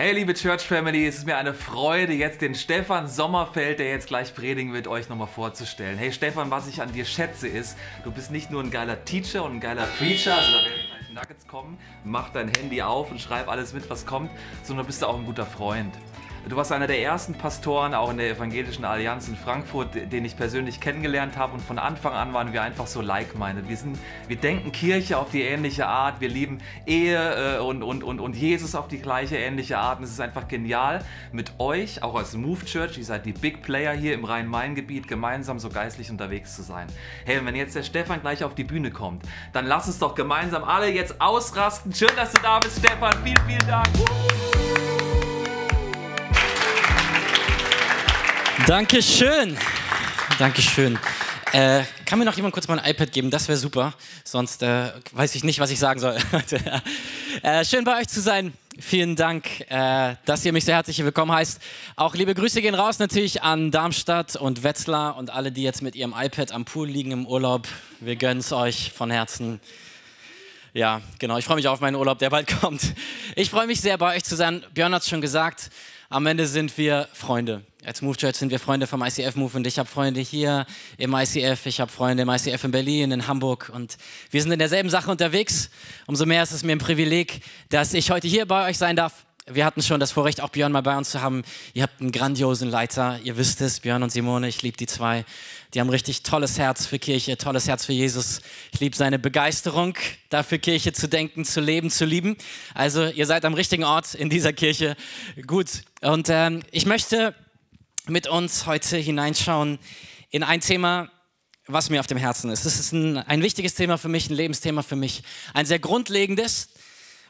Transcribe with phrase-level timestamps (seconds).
[0.00, 4.06] Hey liebe Church Family, es ist mir eine Freude, jetzt den Stefan Sommerfeld, der jetzt
[4.06, 5.98] gleich predigen wird, euch nochmal vorzustellen.
[5.98, 9.44] Hey Stefan, was ich an dir schätze ist, du bist nicht nur ein geiler Teacher
[9.44, 13.20] und ein geiler Preacher, also da werden gleich Nuggets kommen, mach dein Handy auf und
[13.20, 14.30] schreib alles mit, was kommt,
[14.62, 15.94] sondern du bist auch ein guter Freund.
[16.48, 20.36] Du warst einer der ersten Pastoren, auch in der Evangelischen Allianz in Frankfurt, den ich
[20.36, 21.52] persönlich kennengelernt habe.
[21.52, 23.68] Und von Anfang an waren wir einfach so like-minded.
[23.68, 23.78] Wir,
[24.26, 26.20] wir denken Kirche auf die ähnliche Art.
[26.20, 29.98] Wir lieben Ehe äh, und, und, und, und Jesus auf die gleiche ähnliche Art.
[29.98, 33.62] Und es ist einfach genial, mit euch, auch als Move Church, ihr seid die Big
[33.62, 36.86] Player hier im Rhein-Main-Gebiet, gemeinsam so geistlich unterwegs zu sein.
[37.26, 40.64] Hey, wenn jetzt der Stefan gleich auf die Bühne kommt, dann lass uns doch gemeinsam
[40.64, 41.94] alle jetzt ausrasten.
[41.94, 43.12] Schön, dass du da bist, Stefan.
[43.22, 43.88] Vielen, vielen Dank.
[48.66, 49.56] Dankeschön.
[50.38, 50.98] Dankeschön.
[51.52, 53.30] Äh, kann mir noch jemand kurz mein iPad geben?
[53.30, 53.94] Das wäre super.
[54.24, 56.16] Sonst äh, weiß ich nicht, was ich sagen soll.
[57.42, 58.52] äh, schön bei euch zu sein.
[58.78, 61.60] Vielen Dank, äh, dass ihr mich sehr herzlich willkommen heißt.
[61.96, 65.96] Auch liebe Grüße gehen raus natürlich an Darmstadt und Wetzlar und alle, die jetzt mit
[65.96, 67.66] ihrem iPad am Pool liegen im Urlaub.
[67.98, 69.60] Wir gönnen es euch von Herzen.
[70.72, 71.36] Ja, genau.
[71.38, 72.94] Ich freue mich auf meinen Urlaub, der bald kommt.
[73.34, 74.64] Ich freue mich sehr, bei euch zu sein.
[74.72, 75.70] Björn hat es schon gesagt.
[76.08, 77.64] Am Ende sind wir Freunde.
[77.86, 80.66] Als Move Church sind wir Freunde vom ICF Move und ich habe Freunde hier
[80.98, 83.96] im ICF, ich habe Freunde im ICF in Berlin, in Hamburg und
[84.30, 85.70] wir sind in derselben Sache unterwegs.
[86.06, 89.24] Umso mehr ist es mir ein Privileg, dass ich heute hier bei euch sein darf.
[89.46, 91.42] Wir hatten schon das Vorrecht, auch Björn mal bei uns zu haben.
[91.72, 95.24] Ihr habt einen grandiosen Leiter, ihr wisst es, Björn und Simone, ich liebe die zwei.
[95.72, 98.42] Die haben richtig tolles Herz für Kirche, tolles Herz für Jesus.
[98.72, 99.94] Ich liebe seine Begeisterung,
[100.28, 102.36] dafür Kirche zu denken, zu leben, zu lieben.
[102.74, 104.96] Also ihr seid am richtigen Ort in dieser Kirche.
[105.46, 105.82] Gut.
[106.02, 107.34] Und ähm, ich möchte
[108.10, 109.78] mit uns heute hineinschauen
[110.30, 111.08] in ein Thema,
[111.66, 112.64] was mir auf dem Herzen ist.
[112.64, 115.22] Es ist ein, ein wichtiges Thema für mich, ein Lebensthema für mich,
[115.54, 116.70] ein sehr grundlegendes.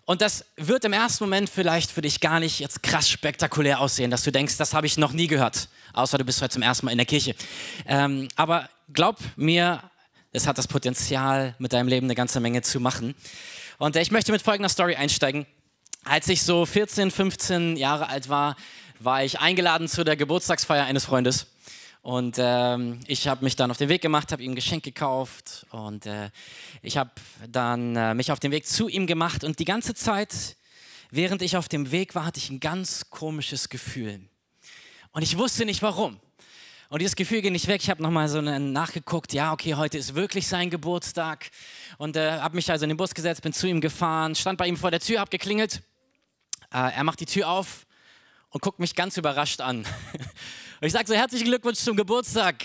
[0.06, 4.10] Und das wird im ersten Moment vielleicht für dich gar nicht jetzt krass spektakulär aussehen,
[4.10, 6.86] dass du denkst, das habe ich noch nie gehört, außer du bist heute zum ersten
[6.86, 7.34] Mal in der Kirche.
[7.86, 9.82] Ähm, aber glaub mir,
[10.32, 13.14] es hat das Potenzial, mit deinem Leben eine ganze Menge zu machen.
[13.78, 15.46] Und ich möchte mit folgender Story einsteigen.
[16.04, 18.56] Als ich so 14, 15 Jahre alt war,
[19.00, 21.46] war ich eingeladen zu der Geburtstagsfeier eines Freundes.
[22.02, 25.66] Und ähm, ich habe mich dann auf den Weg gemacht, habe ihm ein Geschenk gekauft
[25.70, 26.30] und äh,
[26.82, 27.10] ich habe
[27.48, 29.42] dann äh, mich auf den Weg zu ihm gemacht.
[29.42, 30.56] Und die ganze Zeit,
[31.10, 34.20] während ich auf dem Weg war, hatte ich ein ganz komisches Gefühl.
[35.12, 36.20] Und ich wusste nicht warum.
[36.88, 37.82] Und dieses Gefühl geht nicht weg.
[37.82, 41.50] Ich habe nochmal so nachgeguckt, ja, okay, heute ist wirklich sein Geburtstag.
[41.98, 44.66] Und äh, habe mich also in den Bus gesetzt, bin zu ihm gefahren, stand bei
[44.66, 45.82] ihm vor der Tür, habe geklingelt.
[46.72, 47.86] Äh, er macht die Tür auf
[48.50, 49.86] und guckt mich ganz überrascht an.
[50.80, 52.64] Und ich sage so, herzlichen Glückwunsch zum Geburtstag.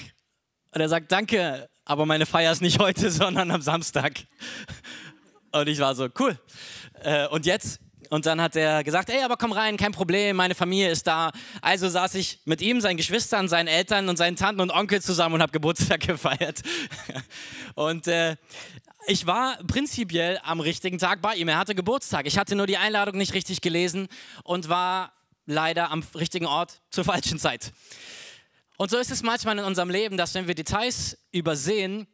[0.71, 4.13] Und er sagt, danke, aber meine Feier ist nicht heute, sondern am Samstag.
[5.51, 6.39] Und ich war so, cool.
[7.03, 7.81] Äh, und jetzt?
[8.09, 11.31] Und dann hat er gesagt, ey, aber komm rein, kein Problem, meine Familie ist da.
[11.61, 15.35] Also saß ich mit ihm, seinen Geschwistern, seinen Eltern und seinen Tanten und Onkel zusammen
[15.35, 16.61] und habe Geburtstag gefeiert.
[17.73, 18.37] Und äh,
[19.07, 21.47] ich war prinzipiell am richtigen Tag bei ihm.
[21.47, 22.27] Er hatte Geburtstag.
[22.27, 24.07] Ich hatte nur die Einladung nicht richtig gelesen
[24.43, 25.11] und war
[25.45, 27.71] leider am richtigen Ort zur falschen Zeit.
[28.77, 32.07] Und so ist es manchmal in unserem Leben, dass wenn wir Details übersehen,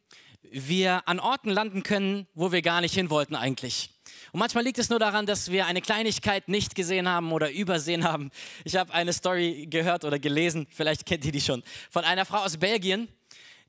[0.52, 3.90] wir an Orten landen können, wo wir gar nicht hin wollten eigentlich.
[4.32, 8.04] Und manchmal liegt es nur daran, dass wir eine Kleinigkeit nicht gesehen haben oder übersehen
[8.04, 8.32] haben.
[8.64, 12.38] Ich habe eine Story gehört oder gelesen, vielleicht kennt ihr die schon, von einer Frau
[12.38, 13.08] aus Belgien,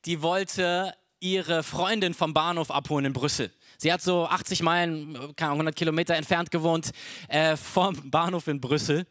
[0.05, 3.53] die wollte ihre Freundin vom Bahnhof abholen in Brüssel.
[3.83, 6.93] Sie hat so 80 Meilen, 100 Kilometer entfernt gewohnt
[7.27, 9.05] äh, vom Bahnhof in Brüssel.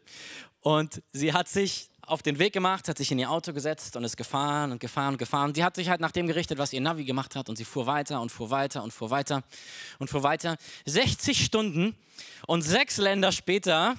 [0.62, 4.04] Und sie hat sich auf den Weg gemacht, hat sich in ihr Auto gesetzt und
[4.04, 5.54] ist gefahren und gefahren und gefahren.
[5.54, 7.86] Sie hat sich halt nach dem gerichtet, was ihr Navi gemacht hat und sie fuhr
[7.86, 9.42] weiter und fuhr weiter und fuhr weiter
[9.98, 10.56] und fuhr weiter.
[10.86, 11.94] 60 Stunden
[12.46, 13.96] und sechs Länder später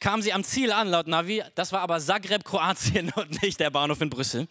[0.00, 1.44] kam sie am Ziel an, laut Navi.
[1.54, 4.48] Das war aber Zagreb, Kroatien und nicht der Bahnhof in Brüssel.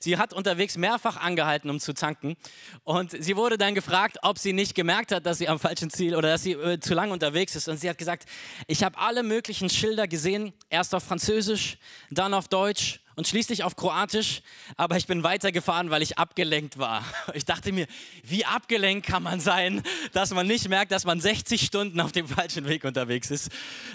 [0.00, 2.36] Sie hat unterwegs mehrfach angehalten, um zu tanken.
[2.84, 6.14] Und sie wurde dann gefragt, ob sie nicht gemerkt hat, dass sie am falschen Ziel
[6.14, 7.68] oder dass sie äh, zu lang unterwegs ist.
[7.68, 8.26] Und sie hat gesagt,
[8.66, 11.78] ich habe alle möglichen Schilder gesehen, erst auf Französisch,
[12.10, 14.42] dann auf Deutsch und schließlich auf Kroatisch,
[14.76, 17.04] aber ich bin weitergefahren, weil ich abgelenkt war.
[17.34, 17.86] Ich dachte mir,
[18.22, 19.82] wie abgelenkt kann man sein,
[20.12, 23.50] dass man nicht merkt, dass man 60 Stunden auf dem falschen Weg unterwegs ist.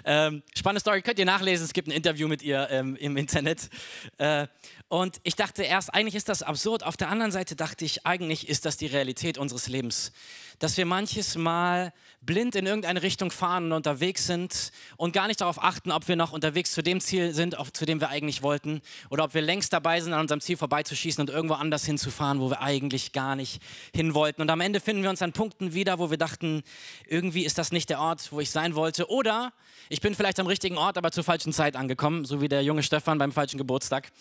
[0.06, 3.70] Ähm, spannende Story, könnt ihr nachlesen, es gibt ein Interview mit ihr ähm, im Internet.
[4.18, 4.48] Äh,
[4.90, 6.84] und ich dachte erst, eigentlich ist das absurd.
[6.84, 10.12] Auf der anderen Seite dachte ich, eigentlich ist das die Realität unseres Lebens
[10.60, 15.42] dass wir manches Mal blind in irgendeine Richtung fahren und unterwegs sind und gar nicht
[15.42, 18.42] darauf achten, ob wir noch unterwegs zu dem Ziel sind, auf, zu dem wir eigentlich
[18.42, 18.82] wollten
[19.14, 22.50] oder ob wir längst dabei sind, an unserem Ziel vorbeizuschießen und irgendwo anders hinzufahren, wo
[22.50, 23.62] wir eigentlich gar nicht
[23.94, 24.42] hin wollten.
[24.42, 26.64] Und am Ende finden wir uns an Punkten wieder, wo wir dachten,
[27.08, 29.12] irgendwie ist das nicht der Ort, wo ich sein wollte.
[29.12, 29.54] Oder
[29.88, 32.82] ich bin vielleicht am richtigen Ort, aber zur falschen Zeit angekommen, so wie der junge
[32.82, 34.12] Stefan beim falschen Geburtstag.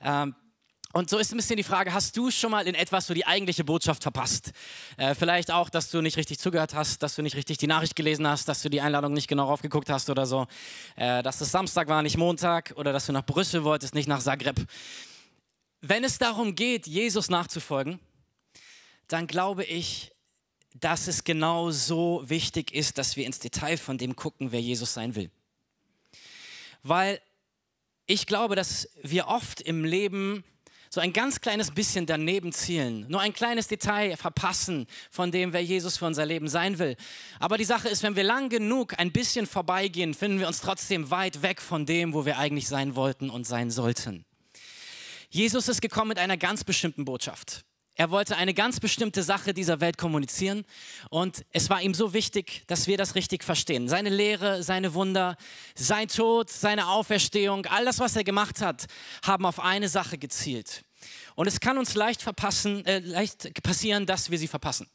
[0.00, 0.36] Ähm,
[0.96, 3.26] und so ist ein bisschen die Frage, hast du schon mal in etwas so die
[3.26, 4.52] eigentliche Botschaft verpasst?
[4.96, 7.96] Äh, vielleicht auch, dass du nicht richtig zugehört hast, dass du nicht richtig die Nachricht
[7.96, 10.46] gelesen hast, dass du die Einladung nicht genau aufgeguckt hast oder so,
[10.96, 14.22] äh, dass es Samstag war, nicht Montag oder dass du nach Brüssel wolltest, nicht nach
[14.22, 14.66] Zagreb.
[15.82, 18.00] Wenn es darum geht, Jesus nachzufolgen,
[19.06, 20.12] dann glaube ich,
[20.80, 24.94] dass es genau so wichtig ist, dass wir ins Detail von dem gucken, wer Jesus
[24.94, 25.30] sein will.
[26.82, 27.20] Weil
[28.06, 30.42] ich glaube, dass wir oft im Leben
[30.88, 35.62] so ein ganz kleines bisschen daneben zielen, nur ein kleines Detail verpassen von dem, wer
[35.62, 36.96] Jesus für unser Leben sein will.
[37.38, 41.10] Aber die Sache ist, wenn wir lang genug ein bisschen vorbeigehen, finden wir uns trotzdem
[41.10, 44.24] weit weg von dem, wo wir eigentlich sein wollten und sein sollten.
[45.28, 47.65] Jesus ist gekommen mit einer ganz bestimmten Botschaft.
[47.98, 50.66] Er wollte eine ganz bestimmte Sache dieser Welt kommunizieren
[51.08, 53.88] und es war ihm so wichtig, dass wir das richtig verstehen.
[53.88, 55.38] Seine Lehre, seine Wunder,
[55.74, 58.84] sein Tod, seine Auferstehung, all das, was er gemacht hat,
[59.24, 60.84] haben auf eine Sache gezielt.
[61.36, 64.86] Und es kann uns leicht, verpassen, äh, leicht passieren, dass wir sie verpassen.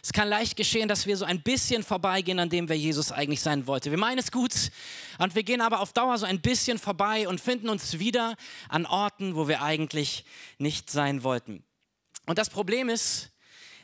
[0.00, 3.40] Es kann leicht geschehen, dass wir so ein bisschen vorbeigehen an dem, wer Jesus eigentlich
[3.40, 3.90] sein wollte.
[3.90, 4.70] Wir meinen es gut
[5.18, 8.36] und wir gehen aber auf Dauer so ein bisschen vorbei und finden uns wieder
[8.68, 10.24] an Orten, wo wir eigentlich
[10.58, 11.64] nicht sein wollten.
[12.26, 13.30] Und das Problem ist,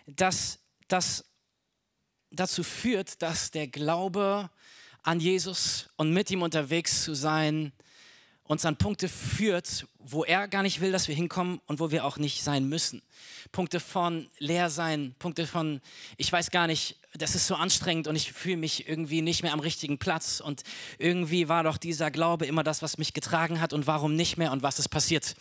[0.06, 1.24] dass das
[2.30, 4.50] dazu führt, dass der Glaube
[5.02, 7.72] an Jesus und mit ihm unterwegs zu sein
[8.50, 12.04] uns an Punkte führt, wo er gar nicht will, dass wir hinkommen und wo wir
[12.04, 13.00] auch nicht sein müssen.
[13.52, 15.80] Punkte von leer sein, Punkte von,
[16.16, 19.52] ich weiß gar nicht, das ist so anstrengend und ich fühle mich irgendwie nicht mehr
[19.52, 20.64] am richtigen Platz und
[20.98, 24.50] irgendwie war doch dieser Glaube immer das, was mich getragen hat und warum nicht mehr
[24.50, 25.36] und was ist passiert.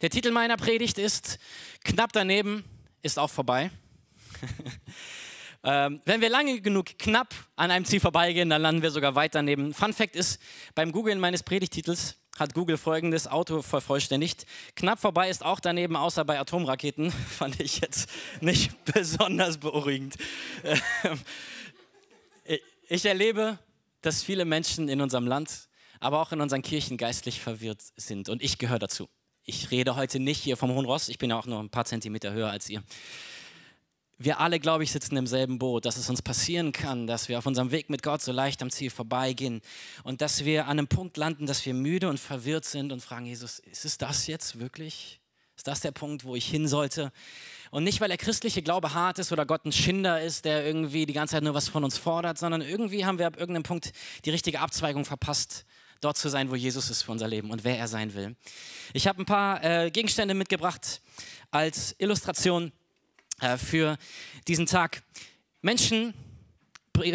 [0.00, 1.38] Der Titel meiner Predigt ist
[1.84, 2.64] Knapp daneben
[3.02, 3.70] ist auch vorbei.
[5.64, 9.34] ähm, wenn wir lange genug knapp an einem Ziel vorbeigehen, dann landen wir sogar weit
[9.34, 9.74] daneben.
[9.74, 10.40] Fun Fact ist,
[10.74, 14.46] beim Googlen meines Predigtitels hat Google folgendes Auto vervollständigt.
[14.74, 17.10] Knapp vorbei ist auch daneben, außer bei Atomraketen.
[17.28, 18.08] Fand ich jetzt
[18.40, 20.16] nicht besonders beruhigend.
[20.62, 21.18] Ähm,
[22.88, 23.58] ich erlebe,
[24.02, 25.68] dass viele Menschen in unserem Land,
[26.00, 28.28] aber auch in unseren Kirchen geistlich verwirrt sind.
[28.28, 29.08] Und ich gehöre dazu.
[29.44, 31.84] Ich rede heute nicht hier vom Hohen Ross, ich bin ja auch nur ein paar
[31.84, 32.82] Zentimeter höher als ihr
[34.18, 37.38] wir alle, glaube ich, sitzen im selben Boot, dass es uns passieren kann, dass wir
[37.38, 39.60] auf unserem Weg mit Gott so leicht am Ziel vorbeigehen
[40.04, 43.26] und dass wir an einem Punkt landen, dass wir müde und verwirrt sind und fragen,
[43.26, 45.20] Jesus, ist es das jetzt wirklich?
[45.56, 47.12] Ist das der Punkt, wo ich hin sollte?
[47.70, 51.06] Und nicht, weil der christliche Glaube hart ist oder Gott ein Schinder ist, der irgendwie
[51.06, 53.92] die ganze Zeit nur was von uns fordert, sondern irgendwie haben wir ab irgendeinem Punkt
[54.24, 55.64] die richtige Abzweigung verpasst,
[56.00, 58.36] dort zu sein, wo Jesus ist für unser Leben und wer er sein will.
[58.92, 61.02] Ich habe ein paar äh, Gegenstände mitgebracht
[61.50, 62.72] als Illustration
[63.58, 63.96] für
[64.46, 65.02] diesen Tag.
[65.62, 66.14] Menschen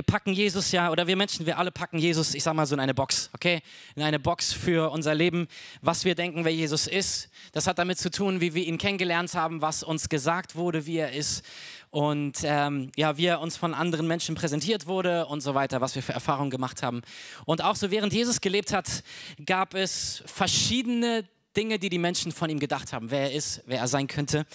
[0.05, 2.81] packen Jesus ja, oder wir Menschen, wir alle packen Jesus, ich sag mal so in
[2.81, 3.61] eine Box, okay?
[3.95, 5.47] In eine Box für unser Leben,
[5.81, 7.29] was wir denken, wer Jesus ist.
[7.53, 10.97] Das hat damit zu tun, wie wir ihn kennengelernt haben, was uns gesagt wurde, wie
[10.97, 11.45] er ist
[11.91, 15.95] und ähm, ja, wie er uns von anderen Menschen präsentiert wurde und so weiter, was
[15.95, 17.01] wir für Erfahrungen gemacht haben.
[17.45, 19.03] Und auch so während Jesus gelebt hat,
[19.45, 21.23] gab es verschiedene
[21.59, 24.45] Dinge, die die Menschen von ihm gedacht haben, wer er ist, wer er sein könnte.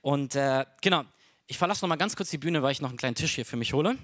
[0.00, 1.02] Und äh, genau,
[1.48, 3.44] ich verlasse noch mal ganz kurz die Bühne, weil ich noch einen kleinen Tisch hier
[3.44, 3.98] für mich hole.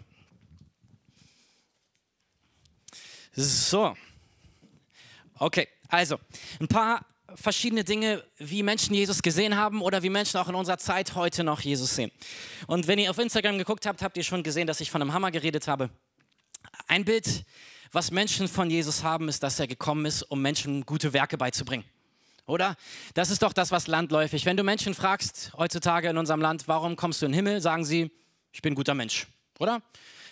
[3.32, 3.96] So.
[5.38, 6.18] Okay, also
[6.58, 10.78] ein paar verschiedene Dinge, wie Menschen Jesus gesehen haben oder wie Menschen auch in unserer
[10.78, 12.10] Zeit heute noch Jesus sehen.
[12.66, 15.12] Und wenn ihr auf Instagram geguckt habt, habt ihr schon gesehen, dass ich von einem
[15.12, 15.90] Hammer geredet habe.
[16.88, 17.44] Ein Bild,
[17.92, 21.84] was Menschen von Jesus haben, ist, dass er gekommen ist, um Menschen gute Werke beizubringen
[22.48, 22.76] oder?
[23.14, 24.44] Das ist doch das, was landläufig.
[24.44, 27.84] Wenn du Menschen fragst heutzutage in unserem Land, warum kommst du in den Himmel, sagen
[27.84, 28.10] sie,
[28.52, 29.26] ich bin ein guter Mensch,
[29.58, 29.82] oder?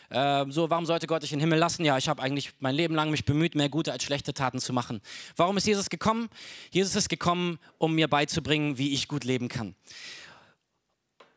[0.08, 1.84] Äh, so, warum sollte Gott dich in den Himmel lassen?
[1.84, 4.72] Ja, ich habe eigentlich mein Leben lang mich bemüht, mehr gute als schlechte Taten zu
[4.72, 5.00] machen.
[5.36, 6.28] Warum ist Jesus gekommen?
[6.70, 9.74] Jesus ist gekommen, um mir beizubringen, wie ich gut leben kann.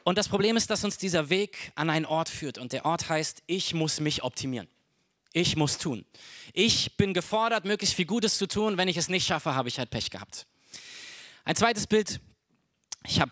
[0.04, 2.58] Und das Problem ist, dass uns dieser Weg an einen Ort führt.
[2.58, 4.68] Und der Ort heißt, ich muss mich optimieren.
[5.34, 6.06] Ich muss tun.
[6.54, 8.78] Ich bin gefordert, möglichst viel Gutes zu tun.
[8.78, 10.48] Wenn ich es nicht schaffe, habe ich halt Pech gehabt.
[11.50, 12.22] Ein zweites Bild.
[13.08, 13.32] Ich habe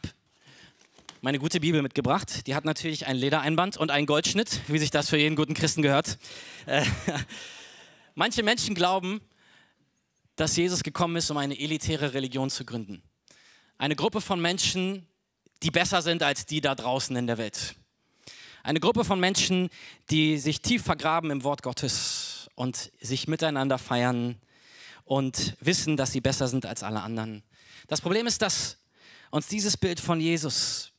[1.22, 2.48] meine gute Bibel mitgebracht.
[2.48, 5.84] Die hat natürlich ein Ledereinband und einen Goldschnitt, wie sich das für jeden guten Christen
[5.84, 6.18] gehört.
[6.66, 6.84] Äh,
[8.16, 9.22] manche Menschen glauben,
[10.36, 13.04] dass Jesus gekommen ist, um eine elitäre Religion zu gründen.
[13.78, 15.06] Eine Gruppe von Menschen,
[15.62, 17.76] die besser sind als die da draußen in der Welt.
[18.64, 19.70] Eine Gruppe von Menschen,
[20.10, 24.42] die sich tief vergraben im Wort Gottes und sich miteinander feiern
[25.06, 27.44] und wissen, dass sie besser sind als alle anderen.
[27.88, 28.78] Das Problem ist, dass
[29.32, 30.92] uns dieses Bild von Jesus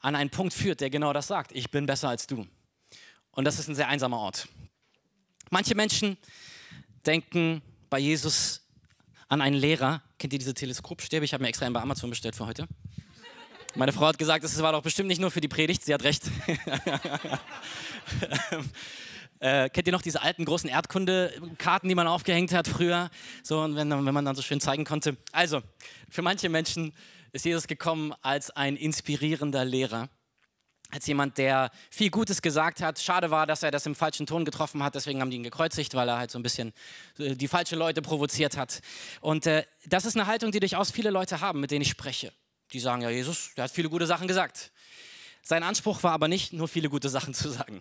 [0.00, 1.52] an einen Punkt führt, der genau das sagt.
[1.52, 2.46] Ich bin besser als du.
[3.32, 4.48] Und das ist ein sehr einsamer Ort.
[5.50, 6.16] Manche Menschen
[7.04, 8.62] denken bei Jesus
[9.28, 10.02] an einen Lehrer.
[10.18, 11.24] Kennt ihr diese Teleskopstäbe?
[11.24, 12.66] Ich habe mir extra einen bei Amazon bestellt für heute.
[13.76, 15.84] Meine Frau hat gesagt, das war doch bestimmt nicht nur für die Predigt.
[15.84, 16.24] Sie hat recht.
[19.40, 23.10] Äh, kennt ihr noch diese alten großen Erdkundekarten, die man aufgehängt hat früher?
[23.42, 25.16] So, und wenn, wenn man dann so schön zeigen konnte.
[25.32, 25.62] Also,
[26.10, 26.92] für manche Menschen
[27.32, 30.10] ist Jesus gekommen als ein inspirierender Lehrer.
[30.90, 32.98] Als jemand, der viel Gutes gesagt hat.
[32.98, 35.94] Schade war, dass er das im falschen Ton getroffen hat, deswegen haben die ihn gekreuzigt,
[35.94, 36.74] weil er halt so ein bisschen
[37.18, 38.80] äh, die falschen Leute provoziert hat.
[39.22, 42.32] Und äh, das ist eine Haltung, die durchaus viele Leute haben, mit denen ich spreche.
[42.72, 44.70] Die sagen, ja, Jesus, der hat viele gute Sachen gesagt.
[45.42, 47.80] Sein Anspruch war aber nicht, nur viele gute Sachen zu sagen.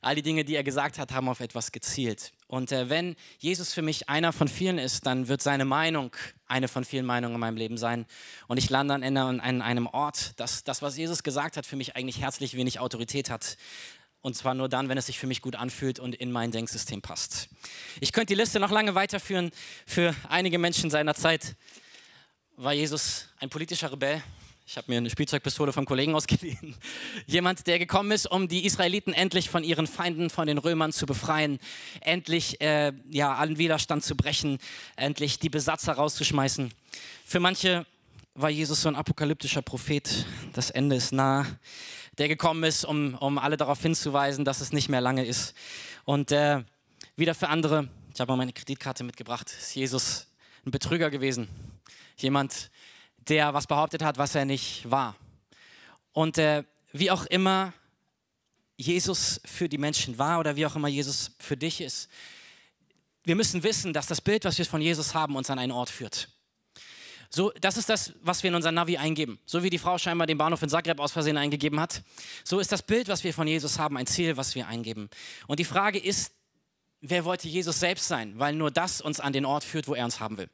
[0.00, 2.32] All die Dinge, die er gesagt hat, haben auf etwas gezielt.
[2.46, 6.14] Und äh, wenn Jesus für mich einer von vielen ist, dann wird seine Meinung
[6.46, 8.06] eine von vielen Meinungen in meinem Leben sein.
[8.46, 11.96] Und ich lande dann an einem Ort, dass das, was Jesus gesagt hat, für mich
[11.96, 13.56] eigentlich herzlich wenig Autorität hat.
[14.20, 17.02] Und zwar nur dann, wenn es sich für mich gut anfühlt und in mein Denksystem
[17.02, 17.48] passt.
[18.00, 19.50] Ich könnte die Liste noch lange weiterführen.
[19.84, 21.56] Für einige Menschen seiner Zeit
[22.56, 24.22] war Jesus ein politischer Rebell,
[24.72, 26.74] ich habe mir eine Spielzeugpistole vom Kollegen ausgeliehen.
[27.26, 31.04] Jemand, der gekommen ist, um die Israeliten endlich von ihren Feinden, von den Römern zu
[31.04, 31.58] befreien,
[32.00, 34.56] endlich äh, ja, allen Widerstand zu brechen,
[34.96, 36.72] endlich die Besatzer rauszuschmeißen.
[37.26, 37.84] Für manche
[38.34, 40.24] war Jesus so ein apokalyptischer Prophet.
[40.54, 41.46] Das Ende ist nah.
[42.16, 45.52] Der gekommen ist, um, um alle darauf hinzuweisen, dass es nicht mehr lange ist.
[46.06, 46.64] Und äh,
[47.16, 50.28] wieder für andere, ich habe mal meine Kreditkarte mitgebracht, ist Jesus
[50.64, 51.46] ein Betrüger gewesen.
[52.16, 52.70] Jemand, der
[53.28, 55.16] was behauptet hat, was er nicht war.
[56.12, 57.72] Und äh, wie auch immer
[58.76, 62.08] Jesus für die Menschen war oder wie auch immer Jesus für dich ist,
[63.24, 65.90] wir müssen wissen, dass das Bild, was wir von Jesus haben, uns an einen Ort
[65.90, 66.28] führt.
[67.30, 69.38] So, das ist das, was wir in unser Navi eingeben.
[69.46, 72.02] So wie die Frau scheinbar den Bahnhof in Zagreb aus Versehen eingegeben hat.
[72.44, 75.08] So ist das Bild, was wir von Jesus haben, ein Ziel, was wir eingeben.
[75.46, 76.32] Und die Frage ist,
[77.00, 78.38] wer wollte Jesus selbst sein?
[78.38, 80.50] Weil nur das uns an den Ort führt, wo er uns haben will.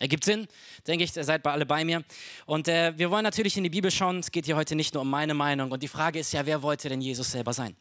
[0.00, 0.48] Ergibt Sinn,
[0.86, 2.02] denke ich, seid alle bei mir.
[2.46, 4.20] Und äh, wir wollen natürlich in die Bibel schauen.
[4.20, 5.70] Es geht hier heute nicht nur um meine Meinung.
[5.70, 7.76] Und die Frage ist ja, wer wollte denn Jesus selber sein?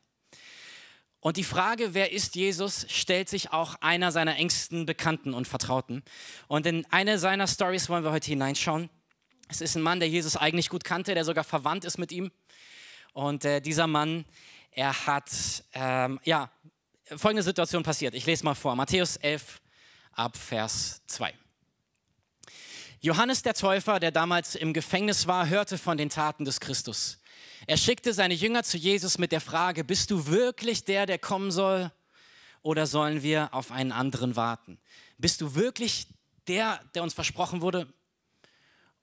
[1.21, 6.03] Und die Frage, wer ist Jesus, stellt sich auch einer seiner engsten Bekannten und Vertrauten.
[6.49, 8.89] Und in eine seiner Stories wollen wir heute hineinschauen.
[9.47, 12.31] Es ist ein Mann, der Jesus eigentlich gut kannte, der sogar verwandt ist mit ihm.
[13.13, 14.25] Und äh, dieser Mann,
[14.71, 15.31] er hat,
[15.71, 16.51] ähm, ja,
[17.15, 18.13] folgende Situation passiert.
[18.13, 18.75] Ich lese mal vor.
[18.75, 19.61] Matthäus 11
[20.11, 21.33] ab Vers 2.
[23.01, 27.19] Johannes der Täufer, der damals im Gefängnis war, hörte von den Taten des Christus.
[27.65, 31.51] Er schickte seine Jünger zu Jesus mit der Frage, bist du wirklich der, der kommen
[31.51, 31.91] soll?
[32.61, 34.79] Oder sollen wir auf einen anderen warten?
[35.17, 36.07] Bist du wirklich
[36.47, 37.87] der, der uns versprochen wurde?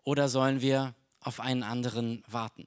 [0.05, 2.67] Oder sollen wir auf einen anderen warten?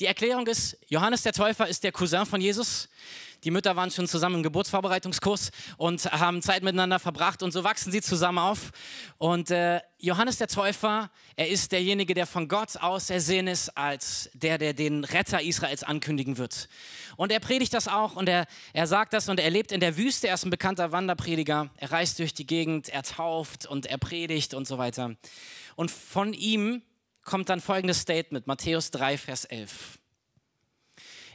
[0.00, 2.88] Die Erklärung ist, Johannes der Täufer ist der Cousin von Jesus.
[3.44, 7.92] Die Mütter waren schon zusammen im Geburtsvorbereitungskurs und haben Zeit miteinander verbracht und so wachsen
[7.92, 8.70] sie zusammen auf.
[9.18, 14.30] Und äh, Johannes der Täufer, er ist derjenige, der von Gott aus ersehen ist als
[14.32, 16.68] der, der den Retter Israels ankündigen wird.
[17.16, 19.98] Und er predigt das auch und er, er sagt das und er lebt in der
[19.98, 20.28] Wüste.
[20.28, 21.68] Er ist ein bekannter Wanderprediger.
[21.76, 25.16] Er reist durch die Gegend, er tauft und er predigt und so weiter.
[25.76, 26.82] Und von ihm
[27.24, 29.98] kommt dann folgendes Statement, Matthäus 3, Vers 11.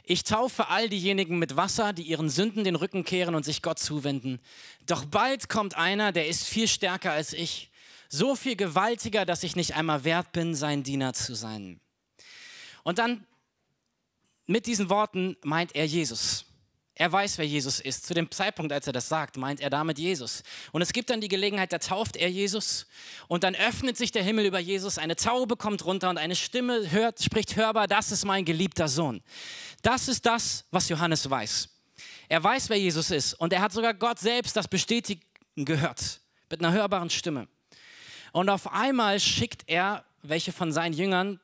[0.04, 3.78] Ich taufe all diejenigen mit Wasser, die ihren Sünden den Rücken kehren und sich Gott
[3.78, 4.40] zuwenden.
[4.86, 7.70] Doch bald kommt einer, der ist viel stärker als ich,
[8.08, 11.80] so viel gewaltiger, dass ich nicht einmal wert bin, sein Diener zu sein.
[12.82, 13.24] Und dann
[14.46, 16.44] mit diesen Worten meint er Jesus.
[17.00, 18.04] Er weiß, wer Jesus ist.
[18.04, 20.42] Zu dem Zeitpunkt, als er das sagt, meint er damit Jesus.
[20.70, 22.86] Und es gibt dann die Gelegenheit, da tauft er Jesus
[23.26, 26.90] und dann öffnet sich der Himmel über Jesus, eine Taube kommt runter und eine Stimme
[26.90, 29.22] hört, spricht hörbar, das ist mein geliebter Sohn.
[29.80, 31.70] Das ist das, was Johannes weiß.
[32.28, 35.22] Er weiß, wer Jesus ist und er hat sogar Gott selbst das bestätigen
[35.56, 37.48] gehört, mit einer hörbaren Stimme.
[38.32, 41.40] Und auf einmal schickt er welche von seinen Jüngern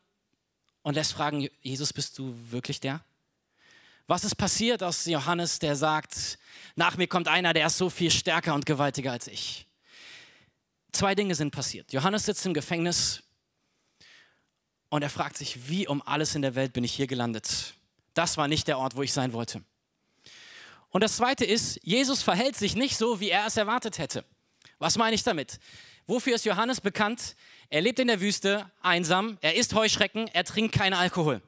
[0.82, 3.02] und lässt fragen, Jesus, bist du wirklich der?
[4.06, 6.38] Was ist passiert aus Johannes, der sagt,
[6.76, 9.66] nach mir kommt einer, der ist so viel stärker und gewaltiger als ich?
[10.92, 11.92] Zwei Dinge sind passiert.
[11.92, 13.24] Johannes sitzt im Gefängnis
[14.90, 17.74] und er fragt sich, wie um alles in der Welt bin ich hier gelandet?
[18.14, 19.62] Das war nicht der Ort, wo ich sein wollte.
[20.90, 24.24] Und das Zweite ist, Jesus verhält sich nicht so, wie er es erwartet hätte.
[24.78, 25.58] Was meine ich damit?
[26.06, 27.34] Wofür ist Johannes bekannt?
[27.68, 31.42] Er lebt in der Wüste, einsam, er isst Heuschrecken, er trinkt keinen Alkohol.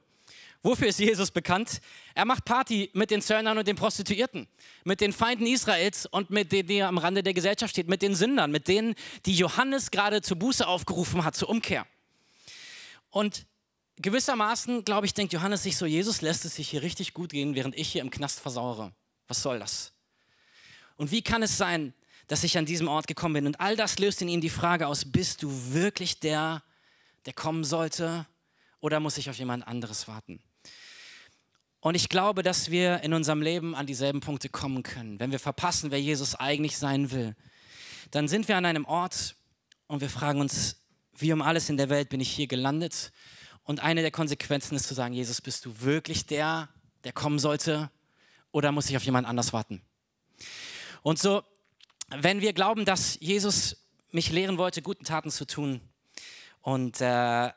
[0.61, 1.79] Wofür ist Jesus bekannt?
[2.15, 4.47] Er macht Party mit den Zöllnern und den Prostituierten,
[4.83, 8.13] mit den Feinden Israels und mit denen, die am Rande der Gesellschaft steht, mit den
[8.13, 11.87] Sündern, mit denen, die Johannes gerade zur Buße aufgerufen hat, zur Umkehr.
[13.09, 13.45] Und
[14.01, 17.55] gewissermaßen, glaube ich, denkt Johannes sich so, Jesus lässt es sich hier richtig gut gehen,
[17.55, 18.91] während ich hier im Knast versauere.
[19.29, 19.93] Was soll das?
[20.97, 21.93] Und wie kann es sein,
[22.27, 23.47] dass ich an diesem Ort gekommen bin?
[23.47, 26.63] Und all das löst in ihm die Frage aus, bist du wirklich der,
[27.25, 28.27] der kommen sollte?
[28.81, 30.41] Oder muss ich auf jemand anderes warten?
[31.81, 35.19] Und ich glaube, dass wir in unserem Leben an dieselben Punkte kommen können.
[35.19, 37.35] Wenn wir verpassen, wer Jesus eigentlich sein will,
[38.11, 39.35] dann sind wir an einem Ort
[39.87, 40.77] und wir fragen uns,
[41.15, 43.11] wie um alles in der Welt bin ich hier gelandet?
[43.63, 46.69] Und eine der Konsequenzen ist zu sagen, Jesus, bist du wirklich der,
[47.03, 47.89] der kommen sollte?
[48.51, 49.81] Oder muss ich auf jemand anders warten?
[51.01, 51.43] Und so,
[52.09, 55.81] wenn wir glauben, dass Jesus mich lehren wollte, guten Taten zu tun
[56.61, 57.51] und äh,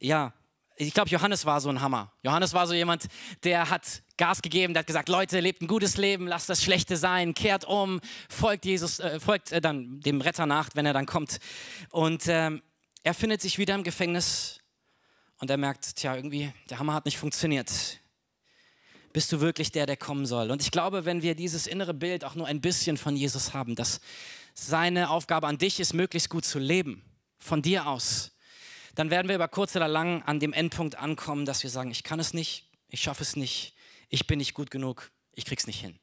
[0.00, 0.32] ja,
[0.78, 2.12] ich glaube, Johannes war so ein Hammer.
[2.22, 3.08] Johannes war so jemand,
[3.42, 6.96] der hat Gas gegeben, der hat gesagt, Leute, lebt ein gutes Leben, lasst das Schlechte
[6.96, 11.06] sein, kehrt um, folgt Jesus, äh, folgt äh, dann dem Retter nach, wenn er dann
[11.06, 11.38] kommt.
[11.90, 12.62] Und ähm,
[13.02, 14.60] er findet sich wieder im Gefängnis
[15.40, 17.70] und er merkt, tja, irgendwie, der Hammer hat nicht funktioniert.
[19.12, 20.50] Bist du wirklich der, der kommen soll?
[20.52, 23.74] Und ich glaube, wenn wir dieses innere Bild auch nur ein bisschen von Jesus haben,
[23.74, 24.00] dass
[24.54, 27.02] seine Aufgabe an dich ist, möglichst gut zu leben,
[27.38, 28.32] von dir aus,
[28.98, 32.02] dann werden wir über kurz oder lang an dem Endpunkt ankommen, dass wir sagen, ich
[32.02, 33.76] kann es nicht, ich schaffe es nicht,
[34.08, 35.96] ich bin nicht gut genug, ich krieg's nicht hin.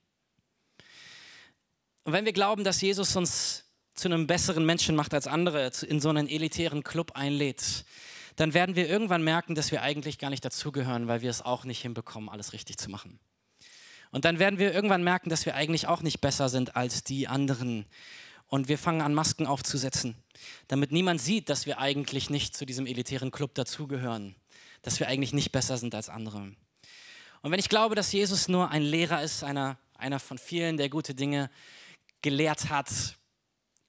[2.05, 5.99] Und wenn wir glauben, dass Jesus uns zu einem besseren Menschen macht als andere, in
[5.99, 7.83] so einen elitären Club einlädt,
[8.37, 11.65] dann werden wir irgendwann merken, dass wir eigentlich gar nicht dazugehören, weil wir es auch
[11.65, 13.19] nicht hinbekommen, alles richtig zu machen.
[14.11, 17.27] Und dann werden wir irgendwann merken, dass wir eigentlich auch nicht besser sind als die
[17.27, 17.87] anderen,
[18.55, 20.15] und wir fangen an, Masken aufzusetzen,
[20.69, 24.33] damit niemand sieht, dass wir eigentlich nicht zu diesem elitären Club dazugehören,
[24.81, 26.39] dass wir eigentlich nicht besser sind als andere.
[27.41, 30.87] Und wenn ich glaube, dass Jesus nur ein Lehrer ist, einer, einer von vielen, der
[30.87, 31.49] gute Dinge
[32.21, 32.89] gelehrt hat,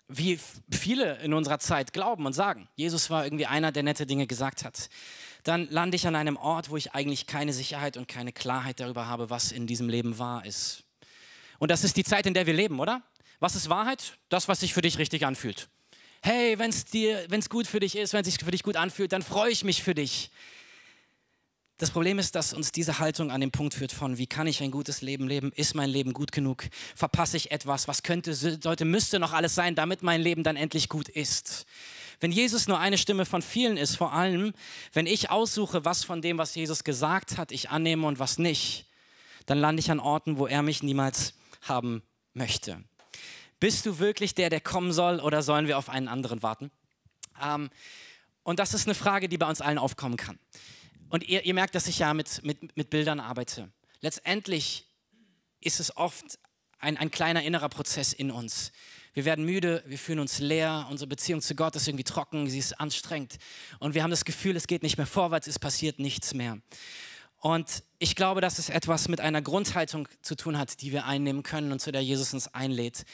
[0.09, 0.39] wie
[0.71, 4.65] viele in unserer Zeit glauben und sagen, Jesus war irgendwie einer, der nette Dinge gesagt
[4.65, 4.89] hat,
[5.45, 9.07] dann lande ich an einem Ort, wo ich eigentlich keine Sicherheit und keine Klarheit darüber
[9.07, 10.83] habe, was in diesem Leben wahr ist.
[11.61, 13.03] Und das ist die Zeit, in der wir leben, oder?
[13.41, 14.19] Was ist Wahrheit?
[14.29, 15.69] Das, was sich für dich richtig anfühlt.
[16.23, 18.63] Hey, wenn es dir, wenn es gut für dich ist, wenn es sich für dich
[18.63, 20.31] gut anfühlt, dann freue ich mich für dich.
[21.79, 24.63] Das Problem ist, dass uns diese Haltung an den Punkt führt von, wie kann ich
[24.63, 25.53] ein gutes Leben leben?
[25.53, 26.65] Ist mein Leben gut genug?
[26.95, 27.87] Verpasse ich etwas?
[27.87, 31.67] Was könnte, sollte, müsste noch alles sein, damit mein Leben dann endlich gut ist?
[32.19, 34.55] Wenn Jesus nur eine Stimme von vielen ist, vor allem,
[34.95, 38.87] wenn ich aussuche, was von dem, was Jesus gesagt hat, ich annehme und was nicht,
[39.45, 42.83] dann lande ich an Orten, wo er mich niemals haben möchte.
[43.59, 46.71] Bist du wirklich der, der kommen soll oder sollen wir auf einen anderen warten?
[47.43, 47.71] Ähm,
[48.43, 50.39] und das ist eine Frage, die bei uns allen aufkommen kann.
[51.09, 53.71] Und ihr, ihr merkt, dass ich ja mit, mit, mit Bildern arbeite.
[54.01, 54.87] Letztendlich
[55.61, 56.39] ist es oft
[56.79, 58.73] ein, ein kleiner innerer Prozess in uns.
[59.15, 62.59] Wir werden müde, wir fühlen uns leer, unsere Beziehung zu Gott ist irgendwie trocken, sie
[62.59, 63.37] ist anstrengend.
[63.79, 66.59] Und wir haben das Gefühl, es geht nicht mehr vorwärts, es passiert nichts mehr.
[67.41, 71.43] Und ich glaube, dass es etwas mit einer Grundhaltung zu tun hat, die wir einnehmen
[71.43, 73.05] können und zu der Jesus uns einlädt.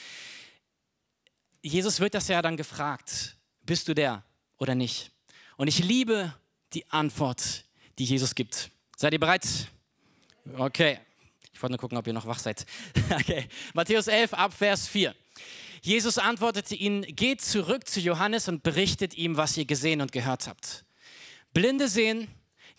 [1.62, 4.24] Jesus wird das ja dann gefragt, bist du der
[4.58, 5.12] oder nicht?
[5.56, 6.34] Und ich liebe
[6.72, 7.64] die Antwort,
[7.98, 8.70] die Jesus gibt.
[8.96, 9.46] Seid ihr bereit?
[10.56, 10.98] Okay.
[11.52, 12.66] Ich wollte nur gucken, ob ihr noch wach seid.
[13.12, 13.46] Okay.
[13.74, 15.14] Matthäus 11 ab Vers 4.
[15.82, 20.46] Jesus antwortete ihnen, geht zurück zu Johannes und berichtet ihm, was ihr gesehen und gehört
[20.46, 20.84] habt.
[21.52, 22.28] Blinde sehen,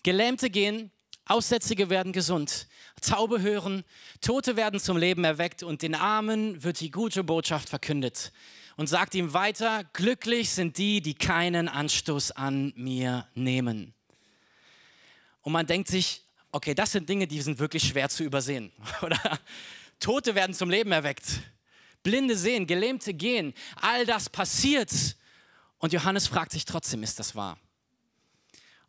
[0.02, 0.90] Gelähmte gehen,
[1.26, 2.68] Aussätzige werden gesund,
[3.00, 3.84] Taube hören,
[4.20, 8.32] Tote werden zum Leben erweckt und den Armen wird die gute Botschaft verkündet.
[8.76, 13.94] Und sagt ihm weiter, glücklich sind die, die keinen Anstoß an mir nehmen.
[15.42, 18.72] Und man denkt sich, okay, das sind Dinge, die sind wirklich schwer zu übersehen.
[19.02, 19.20] Oder
[20.00, 21.40] Tote werden zum Leben erweckt,
[22.02, 24.90] Blinde sehen, Gelähmte gehen, all das passiert.
[25.78, 27.58] Und Johannes fragt sich trotzdem, ist das wahr?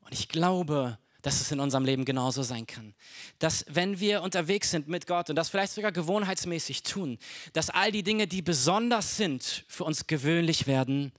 [0.02, 2.94] Und ich glaube, dass es in unserem Leben genauso sein kann.
[3.40, 7.18] Dass wenn wir unterwegs sind mit Gott und das vielleicht sogar gewohnheitsmäßig tun,
[7.54, 11.12] dass all die Dinge, die besonders sind, für uns gewöhnlich werden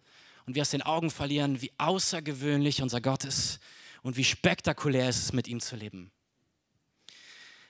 [0.47, 3.59] und wir aus den Augen verlieren, wie außergewöhnlich unser Gott ist
[4.03, 6.13] und wie spektakulär es ist, mit ihm zu leben.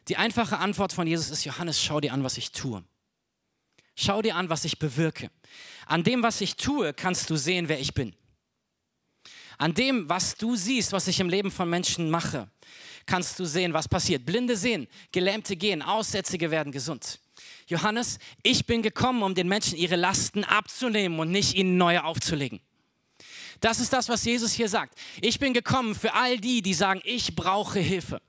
[0.08, 2.84] Die einfache Antwort von Jesus ist, Johannes, schau dir an, was ich tue.
[3.94, 5.30] Schau dir an, was ich bewirke.
[5.86, 8.14] An dem, was ich tue, kannst du sehen, wer ich bin.
[9.58, 12.48] An dem, was du siehst, was ich im Leben von Menschen mache,
[13.06, 14.26] kannst du sehen, was passiert.
[14.26, 17.20] Blinde sehen, Gelähmte gehen, Aussätzige werden gesund.
[17.66, 22.60] Johannes, ich bin gekommen, um den Menschen ihre Lasten abzunehmen und nicht ihnen neue aufzulegen.
[23.60, 24.98] Das ist das, was Jesus hier sagt.
[25.20, 28.20] Ich bin gekommen für all die, die sagen, ich brauche Hilfe.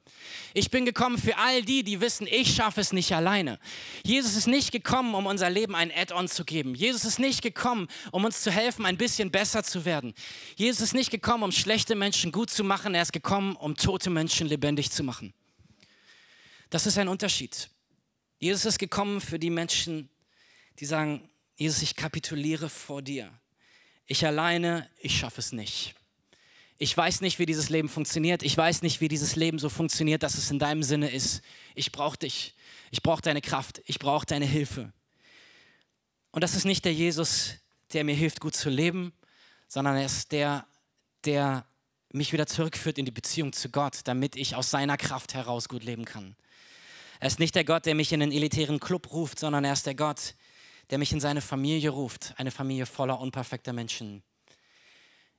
[0.57, 3.59] Ich bin gekommen für all die, die wissen, ich schaffe es nicht alleine.
[4.03, 6.73] Jesus ist nicht gekommen, um unser Leben ein Add-on zu geben.
[6.73, 10.15] Jesus ist nicht gekommen, um uns zu helfen, ein bisschen besser zu werden.
[10.55, 12.95] Jesus ist nicht gekommen, um schlechte Menschen gut zu machen.
[12.95, 15.31] Er ist gekommen, um tote Menschen lebendig zu machen.
[16.71, 17.69] Das ist ein Unterschied.
[18.39, 20.09] Jesus ist gekommen für die Menschen,
[20.79, 23.31] die sagen, Jesus, ich kapituliere vor dir.
[24.07, 25.93] Ich alleine, ich schaffe es nicht.
[26.79, 28.43] Ich weiß nicht, wie dieses Leben funktioniert.
[28.43, 31.41] Ich weiß nicht, wie dieses Leben so funktioniert, dass es in deinem Sinne ist.
[31.73, 32.53] Ich brauche dich.
[32.91, 33.81] Ich brauche deine Kraft.
[33.85, 34.93] Ich brauche deine Hilfe.
[36.31, 37.55] Und das ist nicht der Jesus,
[37.93, 39.11] der mir hilft, gut zu leben,
[39.67, 40.67] sondern er ist der,
[41.25, 41.65] der
[42.11, 45.83] mich wieder zurückführt in die Beziehung zu Gott, damit ich aus seiner Kraft heraus gut
[45.83, 46.35] leben kann.
[47.19, 49.87] Er ist nicht der Gott, der mich in einen elitären Club ruft, sondern er ist
[49.87, 50.35] der Gott,
[50.91, 54.21] der mich in seine Familie ruft, eine Familie voller unperfekter Menschen.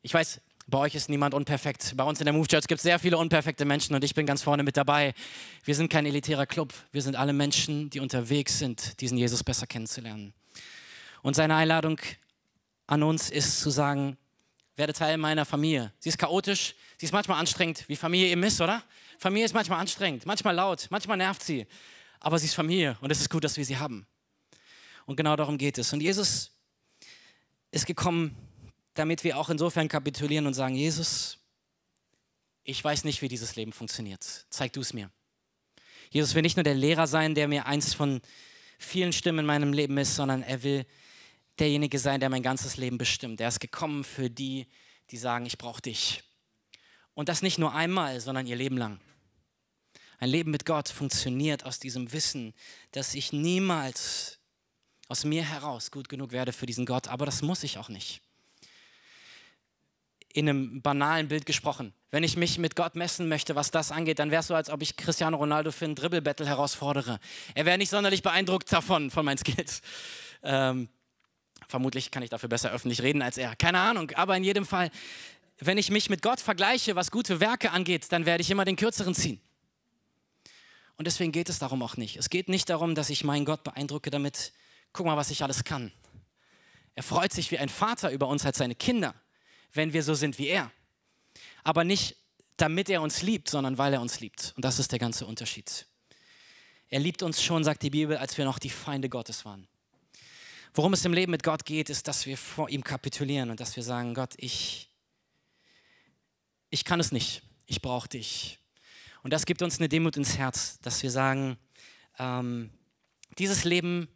[0.02, 0.40] Ich weiß,
[0.70, 1.94] bei euch ist niemand unperfekt.
[1.96, 4.26] Bei uns in der Move Church gibt es sehr viele unperfekte Menschen und ich bin
[4.26, 5.14] ganz vorne mit dabei.
[5.64, 6.74] Wir sind kein elitärer Club.
[6.92, 10.34] Wir sind alle Menschen, die unterwegs sind, diesen Jesus besser kennenzulernen.
[11.22, 11.98] Und seine Einladung
[12.86, 14.18] an uns ist zu sagen,
[14.76, 15.90] werde Teil meiner Familie.
[16.00, 18.82] Sie ist chaotisch, sie ist manchmal anstrengend, wie Familie eben ist, oder?
[19.18, 21.66] Familie ist manchmal anstrengend, manchmal laut, manchmal nervt sie.
[22.20, 24.06] Aber sie ist Familie und es ist gut, dass wir sie haben.
[25.06, 25.94] Und genau darum geht es.
[25.94, 26.50] Und Jesus
[27.70, 28.36] ist gekommen,
[28.98, 31.38] damit wir auch insofern kapitulieren und sagen, Jesus,
[32.64, 34.46] ich weiß nicht, wie dieses Leben funktioniert.
[34.50, 35.10] Zeig du es mir.
[36.10, 38.20] Jesus will nicht nur der Lehrer sein, der mir eins von
[38.78, 40.84] vielen Stimmen in meinem Leben ist, sondern er will
[41.58, 43.40] derjenige sein, der mein ganzes Leben bestimmt.
[43.40, 44.66] Er ist gekommen für die,
[45.10, 46.22] die sagen, ich brauche dich.
[47.14, 49.00] Und das nicht nur einmal, sondern ihr Leben lang.
[50.18, 52.52] Ein Leben mit Gott funktioniert aus diesem Wissen,
[52.92, 54.38] dass ich niemals
[55.08, 58.22] aus mir heraus gut genug werde für diesen Gott, aber das muss ich auch nicht.
[60.38, 61.92] In einem banalen Bild gesprochen.
[62.12, 64.70] Wenn ich mich mit Gott messen möchte, was das angeht, dann wäre es so, als
[64.70, 67.18] ob ich Cristiano Ronaldo für ein Dribbelbattle herausfordere.
[67.56, 69.82] Er wäre nicht sonderlich beeindruckt davon, von meinen Skills.
[70.44, 70.88] Ähm,
[71.66, 73.56] vermutlich kann ich dafür besser öffentlich reden als er.
[73.56, 74.12] Keine Ahnung.
[74.12, 74.92] Aber in jedem Fall,
[75.58, 78.76] wenn ich mich mit Gott vergleiche, was gute Werke angeht, dann werde ich immer den
[78.76, 79.40] kürzeren ziehen.
[80.98, 82.16] Und deswegen geht es darum auch nicht.
[82.16, 84.52] Es geht nicht darum, dass ich meinen Gott beeindrucke damit,
[84.92, 85.90] guck mal, was ich alles kann.
[86.94, 89.16] Er freut sich wie ein Vater über uns als seine Kinder,
[89.72, 90.70] wenn wir so sind wie er.
[91.64, 92.16] Aber nicht
[92.58, 94.52] damit er uns liebt, sondern weil er uns liebt.
[94.56, 95.86] Und das ist der ganze Unterschied.
[96.88, 99.68] Er liebt uns schon, sagt die Bibel, als wir noch die Feinde Gottes waren.
[100.74, 103.76] Worum es im Leben mit Gott geht, ist, dass wir vor ihm kapitulieren und dass
[103.76, 104.90] wir sagen, Gott, ich,
[106.70, 108.58] ich kann es nicht, ich brauche dich.
[109.22, 111.56] Und das gibt uns eine Demut ins Herz, dass wir sagen,
[112.18, 112.70] ähm,
[113.38, 114.08] dieses Leben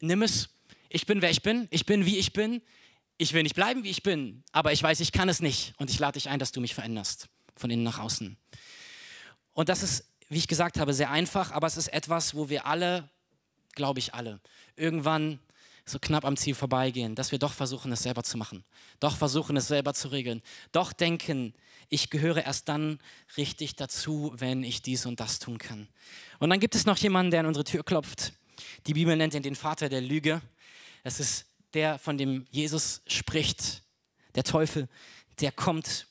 [0.00, 0.50] nimm es.
[0.88, 1.68] Ich bin, wer ich bin.
[1.70, 2.62] Ich bin, wie ich bin.
[3.20, 4.42] Ich will nicht bleiben, wie ich bin.
[4.52, 5.74] Aber ich weiß, ich kann es nicht.
[5.76, 7.28] Und ich lade dich ein, dass du mich veränderst.
[7.54, 8.36] Von innen nach außen.
[9.52, 11.52] Und das ist, wie ich gesagt habe, sehr einfach.
[11.52, 13.08] Aber es ist etwas, wo wir alle,
[13.74, 14.40] glaube ich alle,
[14.74, 15.38] irgendwann
[15.84, 18.64] so knapp am Ziel vorbeigehen, dass wir doch versuchen, es selber zu machen.
[19.00, 20.40] Doch versuchen, es selber zu regeln.
[20.72, 21.52] Doch denken,
[21.88, 23.00] ich gehöre erst dann
[23.36, 25.88] richtig dazu, wenn ich dies und das tun kann.
[26.38, 28.32] Und dann gibt es noch jemanden, der an unsere Tür klopft
[28.86, 30.40] die Bibel nennt ihn den Vater der Lüge.
[31.02, 33.82] Es ist der, von dem Jesus spricht,
[34.34, 34.88] der Teufel,
[35.40, 36.06] der kommt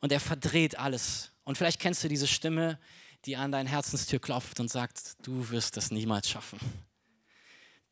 [0.00, 1.30] und er verdreht alles.
[1.44, 2.78] Und vielleicht kennst du diese Stimme,
[3.24, 6.58] die an deine Herzenstür klopft und sagt, du wirst es niemals schaffen.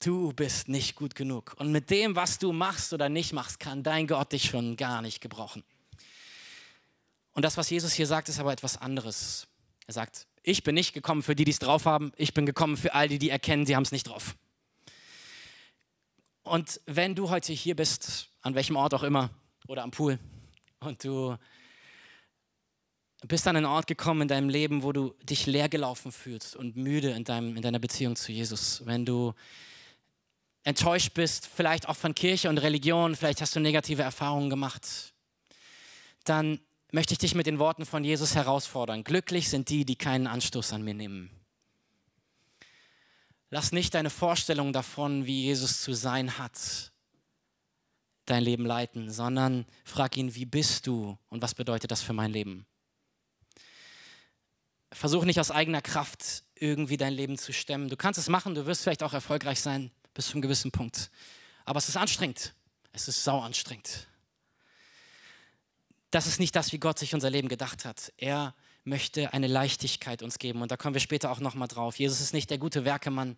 [0.01, 1.55] Du bist nicht gut genug.
[1.59, 5.03] Und mit dem, was du machst oder nicht machst, kann dein Gott dich schon gar
[5.03, 5.65] nicht gebrauchen.
[7.33, 9.47] Und das, was Jesus hier sagt, ist aber etwas anderes.
[9.87, 12.13] Er sagt, ich bin nicht gekommen für die, die es drauf haben.
[12.17, 14.37] Ich bin gekommen für all die, die erkennen, sie haben es nicht drauf.
[16.45, 19.31] Und wenn du heute hier bist, an welchem Ort auch immer,
[19.67, 20.19] oder am Pool,
[20.81, 21.37] und du
[23.27, 27.11] bist an einen Ort gekommen in deinem Leben, wo du dich leergelaufen fühlst und müde
[27.11, 29.33] in, deinem, in deiner Beziehung zu Jesus, wenn du
[30.65, 35.15] enttäuscht bist, vielleicht auch von Kirche und Religion, vielleicht hast du negative Erfahrungen gemacht,
[36.25, 36.61] dann
[36.93, 39.03] möchte ich dich mit den Worten von Jesus herausfordern.
[39.03, 41.31] Glücklich sind die, die keinen Anstoß an mir nehmen.
[43.55, 46.91] Lass nicht deine Vorstellung davon, wie Jesus zu sein hat,
[48.25, 52.33] dein Leben leiten, sondern frag ihn, wie bist du und was bedeutet das für mein
[52.33, 52.67] Leben?
[54.91, 57.89] Versuch nicht aus eigener Kraft irgendwie dein Leben zu stemmen.
[57.89, 61.13] Du kannst es machen, du wirst vielleicht auch erfolgreich sein bis zu einem gewissen Punkt.
[61.65, 62.55] Aber es ist anstrengend.
[62.91, 64.09] Es ist sau anstrengend
[66.15, 68.13] das ist nicht das, wie Gott sich unser Leben gedacht hat.
[68.17, 71.99] Er möchte eine Leichtigkeit uns geben und da kommen wir später auch noch mal drauf.
[71.99, 73.37] Jesus ist nicht der gute Werkemann.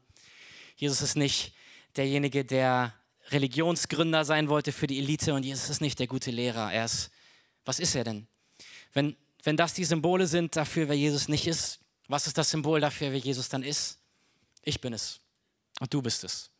[0.76, 1.54] Jesus ist nicht
[1.96, 2.94] derjenige, der
[3.30, 6.72] Religionsgründer sein wollte für die Elite und Jesus ist nicht der gute Lehrer.
[6.72, 7.10] Er ist,
[7.64, 8.26] was ist er denn?
[8.92, 12.80] Wenn, wenn das die Symbole sind dafür, wer Jesus nicht ist, was ist das Symbol
[12.80, 13.98] dafür, wer Jesus dann ist?
[14.62, 15.20] Ich bin es
[15.80, 16.50] und du bist es.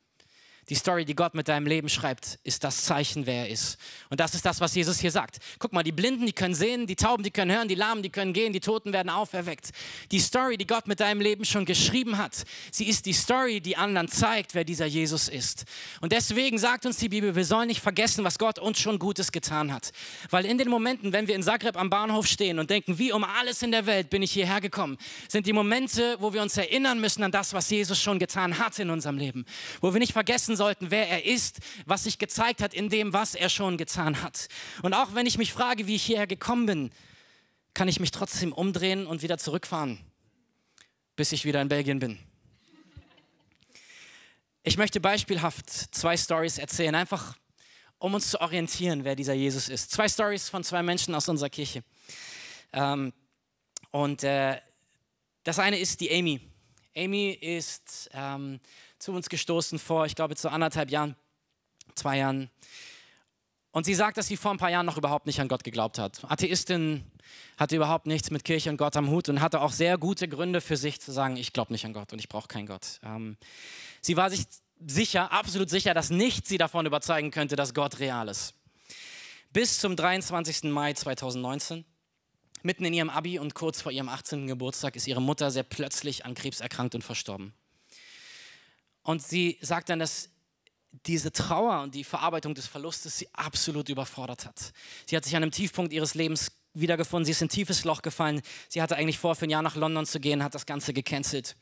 [0.68, 3.79] Die Story, die Gott mit deinem Leben schreibt, ist das Zeichen, wer er ist.
[4.11, 5.38] Und das ist das, was Jesus hier sagt.
[5.61, 8.11] Guck mal, die Blinden, die können sehen, die Tauben, die können hören, die Lahmen, die
[8.11, 9.70] können gehen, die Toten werden auferweckt.
[10.11, 13.76] Die Story, die Gott mit deinem Leben schon geschrieben hat, sie ist die Story, die
[13.76, 15.66] anderen zeigt, wer dieser Jesus ist.
[16.00, 19.31] Und deswegen sagt uns die Bibel, wir sollen nicht vergessen, was Gott uns schon Gutes
[19.31, 19.92] getan hat.
[20.31, 23.22] Weil in den Momenten, wenn wir in Zagreb am Bahnhof stehen und denken, wie um
[23.22, 24.98] alles in der Welt bin ich hierher gekommen,
[25.29, 28.76] sind die Momente, wo wir uns erinnern müssen an das, was Jesus schon getan hat
[28.81, 29.44] in unserem Leben.
[29.81, 33.35] Wo wir nicht vergessen sollten, wer er ist, was sich gezeigt hat in dem, was
[33.35, 34.49] er schon getan hat.
[34.83, 36.90] Und auch wenn ich mich frage, wie ich hierher gekommen bin,
[37.75, 39.99] kann ich mich trotzdem umdrehen und wieder zurückfahren,
[41.14, 42.19] bis ich wieder in Belgien bin.
[44.62, 47.37] Ich möchte beispielhaft zwei Stories erzählen, einfach
[47.99, 49.90] um uns zu orientieren, wer dieser Jesus ist.
[49.90, 51.85] Zwei Stories von zwei Menschen aus unserer Kirche.
[52.73, 53.12] Ähm,
[53.90, 54.61] und äh,
[55.45, 56.40] das eine ist die Amy.
[56.97, 58.59] Amy ist ähm,
[58.99, 61.17] zu uns gestoßen vor, ich glaube, zu anderthalb Jahren,
[61.95, 62.51] zwei Jahren.
[63.71, 65.99] Und sie sagt, dass sie vor ein paar Jahren noch überhaupt nicht an Gott geglaubt
[65.99, 66.25] hat.
[66.31, 67.05] Atheistin,
[67.57, 70.61] hatte überhaupt nichts mit Kirche und Gott am Hut und hatte auch sehr gute Gründe
[70.61, 73.01] für sich zu sagen, ich glaube nicht an Gott und ich brauche keinen Gott.
[73.03, 73.37] Ähm,
[74.01, 74.47] sie war sich
[74.87, 78.55] sicher, absolut sicher, dass nichts sie davon überzeugen könnte, dass Gott real ist.
[79.53, 80.65] Bis zum 23.
[80.65, 81.85] Mai 2019,
[82.63, 84.47] mitten in ihrem Abi und kurz vor ihrem 18.
[84.47, 87.55] Geburtstag, ist ihre Mutter sehr plötzlich an Krebs erkrankt und verstorben.
[89.07, 90.31] Und sie sagt dann, dass
[91.07, 94.73] diese Trauer und die Verarbeitung des Verlustes sie absolut überfordert hat.
[95.07, 98.03] Sie hat sich an einem Tiefpunkt ihres Lebens wiedergefunden, sie ist in ein tiefes Loch
[98.03, 98.42] gefallen.
[98.69, 101.55] Sie hatte eigentlich vor, für ein Jahr nach London zu gehen, hat das Ganze gecancelt.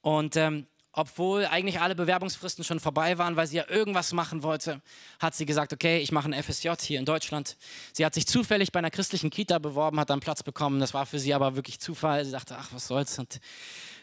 [0.00, 4.82] Und ähm, obwohl eigentlich alle Bewerbungsfristen schon vorbei waren, weil sie ja irgendwas machen wollte,
[5.20, 7.56] hat sie gesagt, okay, ich mache ein FSJ hier in Deutschland.
[7.92, 10.80] Sie hat sich zufällig bei einer christlichen Kita beworben, hat dann Platz bekommen.
[10.80, 12.24] Das war für sie aber wirklich Zufall.
[12.24, 13.16] Sie dachte, ach, was soll's.
[13.20, 13.38] Und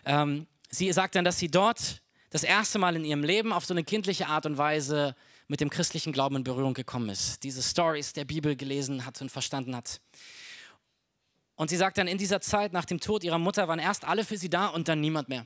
[0.05, 3.73] ähm, sie sagt dann, dass sie dort das erste Mal in ihrem Leben auf so
[3.73, 5.15] eine kindliche Art und Weise
[5.47, 9.31] mit dem christlichen Glauben in Berührung gekommen ist, diese Stories der Bibel gelesen hat und
[9.31, 9.99] verstanden hat.
[11.55, 14.23] Und sie sagt dann, in dieser Zeit nach dem Tod ihrer Mutter waren erst alle
[14.23, 15.45] für sie da und dann niemand mehr.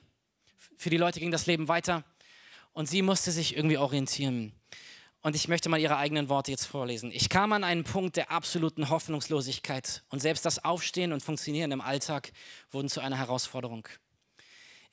[0.78, 2.04] Für die Leute ging das Leben weiter
[2.74, 4.54] und sie musste sich irgendwie orientieren.
[5.22, 7.10] Und ich möchte mal ihre eigenen Worte jetzt vorlesen.
[7.14, 11.80] Ich kam an einen Punkt der absoluten Hoffnungslosigkeit und selbst das Aufstehen und Funktionieren im
[11.80, 12.34] Alltag
[12.72, 13.88] wurden zu einer Herausforderung.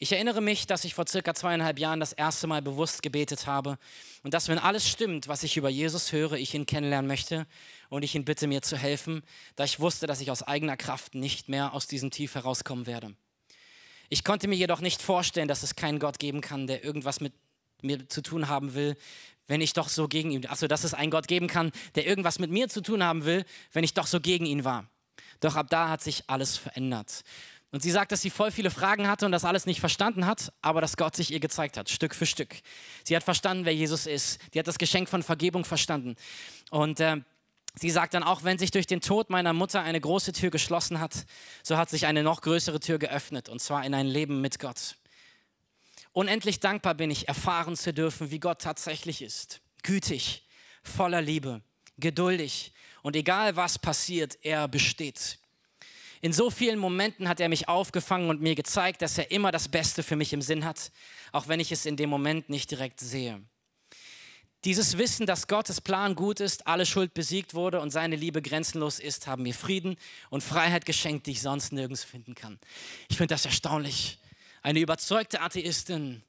[0.02, 3.76] Ich erinnere mich, dass ich vor circa zweieinhalb Jahren das erste Mal bewusst gebetet habe
[4.22, 7.46] und dass, wenn alles stimmt, was ich über Jesus höre, ich ihn kennenlernen möchte
[7.90, 9.22] und ich ihn bitte, mir zu helfen,
[9.56, 13.14] da ich wusste, dass ich aus eigener Kraft nicht mehr aus diesem Tief herauskommen werde.
[14.08, 17.34] Ich konnte mir jedoch nicht vorstellen, dass es keinen Gott geben kann, der irgendwas mit
[17.82, 18.96] mir zu tun haben will,
[19.48, 22.38] wenn ich doch so gegen ihn, also dass es einen Gott geben kann, der irgendwas
[22.38, 24.88] mit mir zu tun haben will, wenn ich doch so gegen ihn war.
[25.40, 27.22] Doch ab da hat sich alles verändert.
[27.72, 30.52] Und sie sagt, dass sie voll viele Fragen hatte und das alles nicht verstanden hat,
[30.60, 32.56] aber dass Gott sich ihr gezeigt hat, Stück für Stück.
[33.04, 34.40] Sie hat verstanden, wer Jesus ist.
[34.54, 36.16] Die hat das Geschenk von Vergebung verstanden.
[36.70, 37.18] Und äh,
[37.76, 40.98] sie sagt dann auch, wenn sich durch den Tod meiner Mutter eine große Tür geschlossen
[40.98, 41.26] hat,
[41.62, 44.96] so hat sich eine noch größere Tür geöffnet, und zwar in ein Leben mit Gott.
[46.12, 49.60] Unendlich dankbar bin ich, erfahren zu dürfen, wie Gott tatsächlich ist.
[49.84, 50.44] Gütig,
[50.82, 51.62] voller Liebe,
[51.98, 55.38] geduldig und egal was passiert, er besteht.
[56.22, 59.68] In so vielen Momenten hat er mich aufgefangen und mir gezeigt, dass er immer das
[59.68, 60.92] Beste für mich im Sinn hat,
[61.32, 63.40] auch wenn ich es in dem Moment nicht direkt sehe.
[64.64, 68.98] Dieses Wissen, dass Gottes Plan gut ist, alle Schuld besiegt wurde und seine Liebe grenzenlos
[68.98, 69.96] ist, haben mir Frieden
[70.28, 72.58] und Freiheit geschenkt, die ich sonst nirgends finden kann.
[73.08, 74.18] Ich finde das erstaunlich.
[74.60, 76.22] Eine überzeugte Atheistin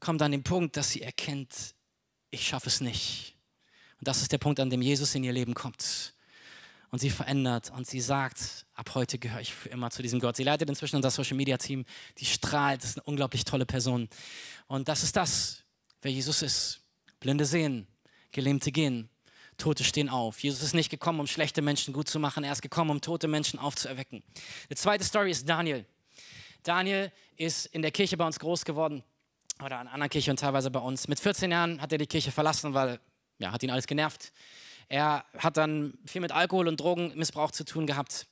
[0.00, 1.74] kommt an den Punkt, dass sie erkennt,
[2.30, 3.34] ich schaffe es nicht.
[4.00, 6.12] Und das ist der Punkt, an dem Jesus in ihr Leben kommt
[6.94, 10.36] und sie verändert und sie sagt, ab heute gehöre ich für immer zu diesem Gott.
[10.36, 11.84] Sie leitet inzwischen unser Social Media Team,
[12.18, 14.08] die strahlt, das ist eine unglaublich tolle Person.
[14.68, 15.64] Und das ist das,
[16.02, 16.82] wer Jesus ist.
[17.18, 17.88] Blinde sehen,
[18.30, 19.08] Gelähmte gehen,
[19.58, 20.38] Tote stehen auf.
[20.38, 23.26] Jesus ist nicht gekommen, um schlechte Menschen gut zu machen, er ist gekommen, um tote
[23.26, 24.22] Menschen aufzuerwecken.
[24.70, 25.86] Die zweite Story ist Daniel.
[26.62, 29.02] Daniel ist in der Kirche bei uns groß geworden
[29.58, 31.08] oder an anderen Kirchen und teilweise bei uns.
[31.08, 33.00] Mit 14 Jahren hat er die Kirche verlassen, weil
[33.38, 34.32] ja, hat ihn alles genervt.
[34.88, 38.26] Er hat dann viel mit Alkohol und Drogenmissbrauch zu tun gehabt.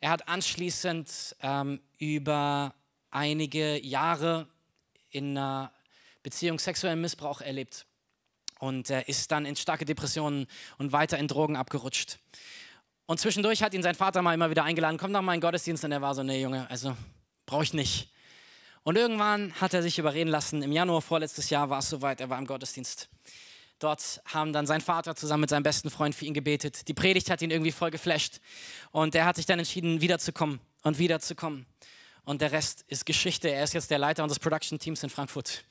[0.00, 2.74] Er hat anschließend ähm, über
[3.10, 4.48] einige Jahre
[5.10, 5.72] in einer
[6.22, 7.86] Beziehung sexuellen Missbrauch erlebt
[8.58, 10.46] und er ist dann in starke Depressionen
[10.78, 12.18] und weiter in Drogen abgerutscht.
[13.06, 15.46] Und zwischendurch hat ihn sein Vater mal immer wieder eingeladen, komm doch mal in den
[15.46, 16.96] Gottesdienst und er war so, nee Junge, also
[17.46, 18.10] brauche ich nicht.
[18.82, 20.62] Und irgendwann hat er sich überreden lassen.
[20.62, 23.08] Im Januar vorletztes Jahr war es soweit, er war im Gottesdienst.
[23.78, 26.88] Dort haben dann sein Vater zusammen mit seinem besten Freund für ihn gebetet.
[26.88, 28.40] Die Predigt hat ihn irgendwie voll geflasht.
[28.92, 31.66] Und er hat sich dann entschieden, wiederzukommen und wiederzukommen.
[32.24, 33.48] Und der Rest ist Geschichte.
[33.48, 35.64] Er ist jetzt der Leiter unseres Production Teams in Frankfurt.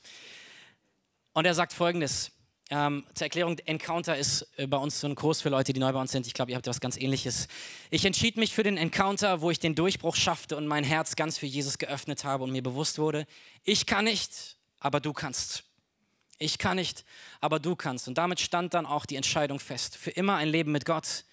[1.32, 2.30] Und er sagt folgendes:
[2.70, 5.92] ähm, zur Erklärung, Encounter ist äh, bei uns so ein Kurs für Leute, die neu
[5.92, 6.26] bei uns sind.
[6.26, 7.46] Ich glaube, ihr habt was ganz ähnliches.
[7.90, 11.36] Ich entschied mich für den Encounter, wo ich den Durchbruch schaffte und mein Herz ganz
[11.36, 13.26] für Jesus geöffnet habe und mir bewusst wurde,
[13.64, 15.64] ich kann nicht, aber du kannst.
[16.44, 17.04] Ich kann nicht,
[17.40, 18.06] aber du kannst.
[18.06, 19.96] Und damit stand dann auch die Entscheidung fest.
[19.96, 21.24] Für immer ein Leben mit Gott.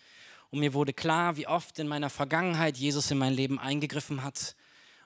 [0.52, 4.56] Und mir wurde klar, wie oft in meiner Vergangenheit Jesus in mein Leben eingegriffen hat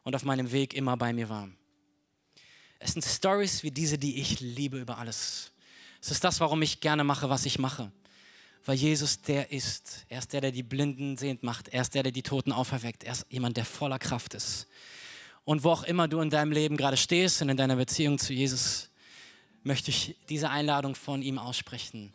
[0.04, 1.50] und auf meinem Weg immer bei mir war.
[2.78, 5.52] Es sind Stories wie diese, die ich liebe über alles.
[6.02, 7.92] Es ist das, warum ich gerne mache, was ich mache.
[8.64, 10.06] Weil Jesus der ist.
[10.08, 11.70] Er ist der, der die Blinden sehend macht.
[11.70, 13.04] Er ist der, der die Toten auferweckt.
[13.04, 14.68] Er ist jemand, der voller Kraft ist.
[15.46, 18.34] Und wo auch immer du in deinem Leben gerade stehst und in deiner Beziehung zu
[18.34, 18.90] Jesus,
[19.66, 22.14] möchte ich diese Einladung von ihm aussprechen.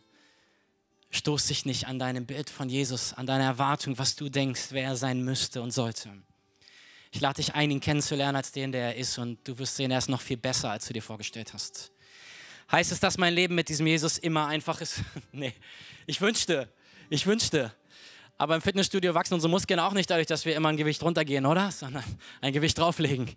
[1.11, 4.85] Stoß dich nicht an deinem Bild von Jesus, an deiner Erwartung, was du denkst, wer
[4.85, 6.09] er sein müsste und sollte.
[7.11, 9.91] Ich lade dich ein, ihn kennenzulernen als den, der er ist und du wirst sehen,
[9.91, 11.91] er ist noch viel besser, als du dir vorgestellt hast.
[12.71, 15.01] Heißt es, dass mein Leben mit diesem Jesus immer einfach ist?
[15.33, 15.53] nee,
[16.05, 16.69] ich wünschte,
[17.09, 17.73] ich wünschte.
[18.37, 21.45] Aber im Fitnessstudio wachsen unsere Muskeln auch nicht dadurch, dass wir immer ein Gewicht runtergehen,
[21.45, 21.69] oder?
[21.69, 22.05] Sondern
[22.39, 23.35] ein Gewicht drauflegen.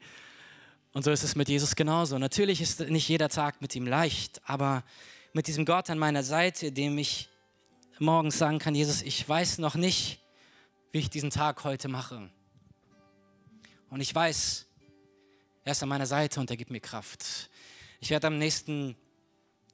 [0.95, 2.19] Und so ist es mit Jesus genauso.
[2.19, 4.85] Natürlich ist nicht jeder Tag mit ihm leicht, aber
[5.33, 7.29] mit diesem Gott an meiner Seite, dem ich
[7.99, 10.21] morgens sagen kann, Jesus, ich weiß noch nicht,
[10.93, 12.31] wie ich diesen Tag heute mache.
[13.91, 14.67] Und ich weiß,
[15.65, 17.51] er ist an meiner Seite und er gibt mir Kraft.
[17.99, 18.97] Ich werde am nächsten,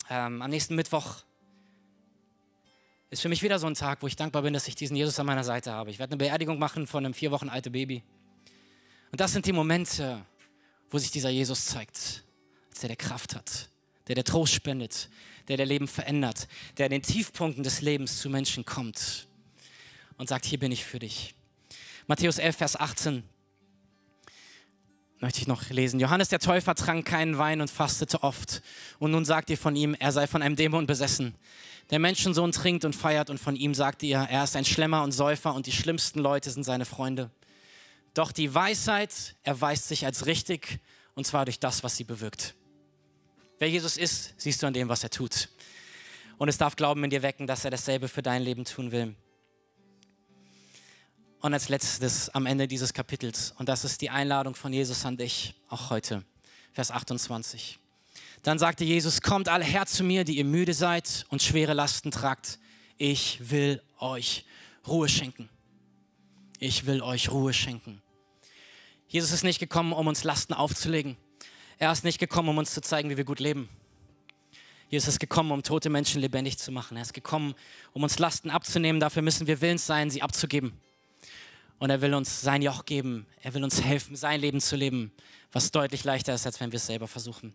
[0.09, 1.16] ähm, am nächsten Mittwoch
[3.11, 5.18] ist für mich wieder so ein Tag, wo ich dankbar bin, dass ich diesen Jesus
[5.20, 5.90] an meiner Seite habe.
[5.90, 8.02] Ich werde eine Beerdigung machen von einem vier Wochen alten Baby.
[9.12, 10.24] Und das sind die Momente,
[10.90, 12.24] wo sich dieser Jesus zeigt,
[12.70, 13.68] als der, der Kraft hat,
[14.09, 15.09] der, der Trost spendet,
[15.48, 16.48] der, der Leben verändert,
[16.79, 19.26] der in den Tiefpunkten des Lebens zu Menschen kommt
[20.18, 21.35] und sagt, hier bin ich für dich.
[22.07, 23.22] Matthäus 11, Vers 18
[25.20, 26.00] möchte ich noch lesen.
[26.00, 28.62] Johannes der Täufer trank keinen Wein und fastete oft.
[28.98, 31.35] Und nun sagt ihr von ihm, er sei von einem Dämon besessen.
[31.90, 35.12] Der Menschensohn trinkt und feiert und von ihm sagt ihr, er ist ein Schlemmer und
[35.12, 37.31] Säufer und die schlimmsten Leute sind seine Freunde.
[38.14, 40.81] Doch die Weisheit erweist sich als richtig
[41.14, 42.55] und zwar durch das, was sie bewirkt.
[43.59, 45.49] Wer Jesus ist, siehst du an dem, was er tut.
[46.38, 49.14] Und es darf Glauben in dir wecken, dass er dasselbe für dein Leben tun will.
[51.40, 55.16] Und als letztes am Ende dieses Kapitels, und das ist die Einladung von Jesus an
[55.16, 56.25] dich, auch heute,
[56.73, 57.79] Vers 28.
[58.42, 62.11] Dann sagte Jesus, kommt alle her zu mir, die ihr müde seid und schwere Lasten
[62.11, 62.59] tragt.
[62.96, 64.46] Ich will euch
[64.87, 65.51] Ruhe schenken
[66.61, 68.03] ich will euch Ruhe schenken.
[69.09, 71.16] Jesus ist nicht gekommen, um uns Lasten aufzulegen.
[71.79, 73.68] Er ist nicht gekommen, um uns zu zeigen, wie wir gut leben.
[74.90, 76.96] Jesus ist gekommen, um tote Menschen lebendig zu machen.
[76.96, 77.55] Er ist gekommen,
[77.92, 79.01] um uns Lasten abzunehmen.
[79.01, 80.79] Dafür müssen wir willens sein, sie abzugeben.
[81.79, 83.27] Und er will uns sein Joch geben.
[83.40, 85.12] Er will uns helfen, sein Leben zu leben,
[85.53, 87.55] was deutlich leichter ist, als wenn wir es selber versuchen.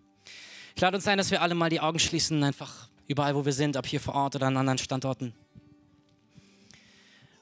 [0.75, 3.53] Ich lade uns ein, dass wir alle mal die Augen schließen, einfach überall, wo wir
[3.53, 5.35] sind, ob hier vor Ort oder an anderen Standorten.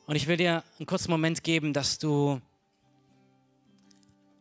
[0.06, 2.42] Und ich will dir einen kurzen Moment geben, dass du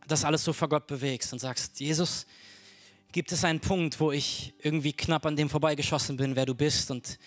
[0.08, 2.26] das alles so vor Gott bewegst und sagst, Jesus,
[3.12, 6.90] gibt es einen Punkt, wo ich irgendwie knapp an dem vorbeigeschossen bin, wer du bist
[6.90, 7.18] und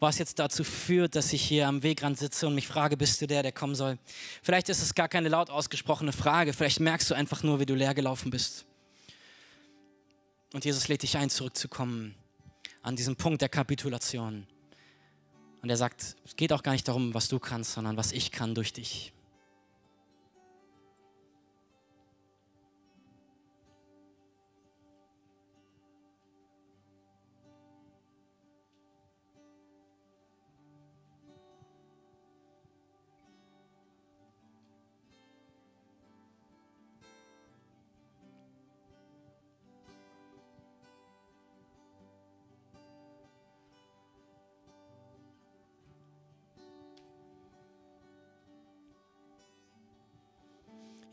[0.00, 3.26] was jetzt dazu führt, dass ich hier am Wegrand sitze und mich frage, bist du
[3.26, 3.98] der, der kommen soll?
[4.42, 7.74] Vielleicht ist es gar keine laut ausgesprochene Frage, vielleicht merkst du einfach nur, wie du
[7.74, 8.66] leer gelaufen bist.
[10.52, 12.14] Und Jesus lädt dich ein, zurückzukommen
[12.82, 14.46] an diesem Punkt der Kapitulation.
[15.64, 18.30] Und er sagt, es geht auch gar nicht darum, was du kannst, sondern was ich
[18.30, 19.13] kann durch dich.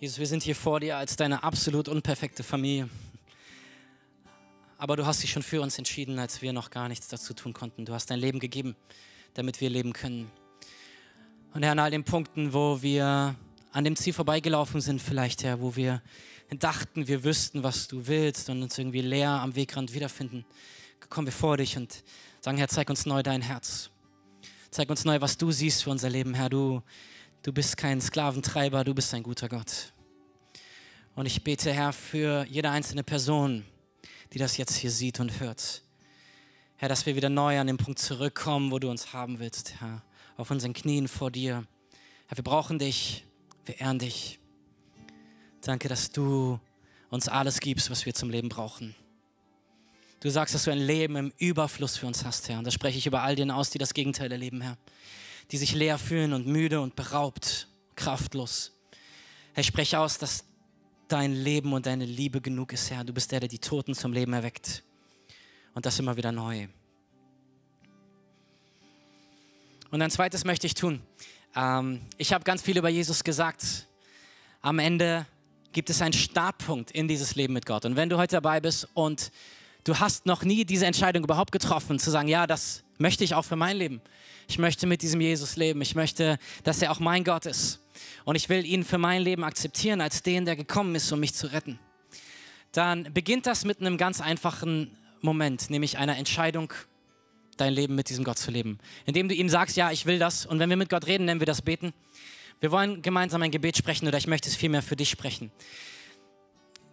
[0.02, 2.90] Jesus, wir sind hier vor dir als deine absolut unperfekte Familie.
[4.80, 7.54] Aber du hast dich schon für uns entschieden, als wir noch gar nichts dazu tun
[7.54, 7.86] konnten.
[7.86, 8.76] Du hast dein Leben gegeben,
[9.36, 10.32] damit wir leben können.
[11.54, 13.36] Und Herr, an all den Punkten, wo wir
[13.74, 16.02] an dem Ziel vorbeigelaufen sind, vielleicht, Herr, wo wir
[16.50, 20.46] dachten, wir wüssten, was du willst und uns irgendwie leer am Wegrand wiederfinden,
[21.12, 22.04] kommen wir vor dich und
[22.40, 23.92] sagen, Herr, zeig uns neu dein Herz.
[24.72, 26.50] Zeig uns neu, was du siehst für unser Leben, Herr.
[26.50, 26.82] Du
[27.44, 29.94] Du bist kein Sklaventreiber, du bist ein guter Gott.
[31.16, 33.66] Und ich bete, Herr, für jede einzelne Person,
[34.32, 35.82] die das jetzt hier sieht und hört.
[36.76, 40.04] Herr, dass wir wieder neu an den Punkt zurückkommen, wo du uns haben willst, Herr.
[40.38, 41.66] Auf unseren Knien vor dir.
[42.28, 43.26] Herr, wir brauchen dich.
[43.66, 44.38] Wir ehren dich.
[45.62, 46.60] Danke, dass du
[47.10, 48.94] uns alles gibst, was wir zum Leben brauchen.
[50.20, 52.60] Du sagst, dass du ein Leben im Überfluss für uns hast, Herr.
[52.60, 54.78] Und das spreche ich über all denen aus, die das Gegenteil erleben, Herr.
[55.50, 58.72] Die sich leer fühlen und müde und beraubt, kraftlos.
[59.54, 60.46] Herr, spreche aus, dass
[61.08, 63.04] dein Leben und deine Liebe genug ist, Herr.
[63.04, 64.84] Du bist der, der die Toten zum Leben erweckt.
[65.74, 66.68] Und das immer wieder neu.
[69.90, 71.02] Und ein zweites möchte ich tun.
[71.56, 73.88] Ähm, ich habe ganz viel über Jesus gesagt.
[74.62, 75.26] Am Ende
[75.74, 77.86] gibt es einen Startpunkt in dieses Leben mit Gott.
[77.86, 79.32] Und wenn du heute dabei bist und
[79.84, 83.44] du hast noch nie diese Entscheidung überhaupt getroffen, zu sagen, ja, das möchte ich auch
[83.44, 84.02] für mein Leben.
[84.48, 85.82] Ich möchte mit diesem Jesus leben.
[85.82, 87.80] Ich möchte, dass er auch mein Gott ist.
[88.24, 91.34] Und ich will ihn für mein Leben akzeptieren als den, der gekommen ist, um mich
[91.34, 91.80] zu retten.
[92.72, 96.74] Dann beginnt das mit einem ganz einfachen Moment, nämlich einer Entscheidung,
[97.58, 98.80] dein Leben mit diesem Gott zu leben.
[99.06, 100.46] Indem du ihm sagst, ja, ich will das.
[100.46, 101.94] Und wenn wir mit Gott reden, nennen wir das Beten.
[102.60, 105.52] Wir wollen gemeinsam ein Gebet sprechen oder ich möchte es vielmehr für dich sprechen.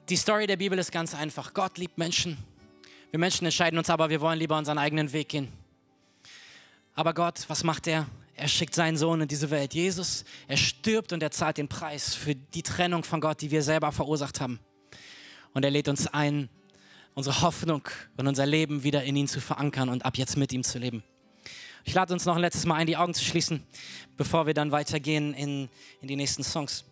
[0.09, 1.55] Die Story der Bibel ist ganz einfach.
[1.55, 2.39] Gott liebt Menschen
[3.11, 5.49] wir Menschen entscheiden uns aber, wir wollen lieber unseren eigenen Weg gehen.
[6.99, 8.09] Aber Gott, was macht er?
[8.35, 9.73] Er schickt seinen Sohn in diese Welt.
[9.73, 13.63] Jesus, er stirbt und er zahlt den Preis für die Trennung von Gott, die wir
[13.63, 14.59] selber verursacht haben.
[15.55, 16.49] Und er lädt uns ein,
[17.15, 20.65] unsere Hoffnung und unser Leben wieder in ihn zu verankern und ab jetzt mit ihm
[20.65, 21.05] zu leben.
[21.85, 23.65] Ich lade uns noch ein letztes Mal ein, die Augen zu schließen,
[24.17, 25.69] bevor wir dann weitergehen in,
[26.01, 26.85] in die nächsten Songs.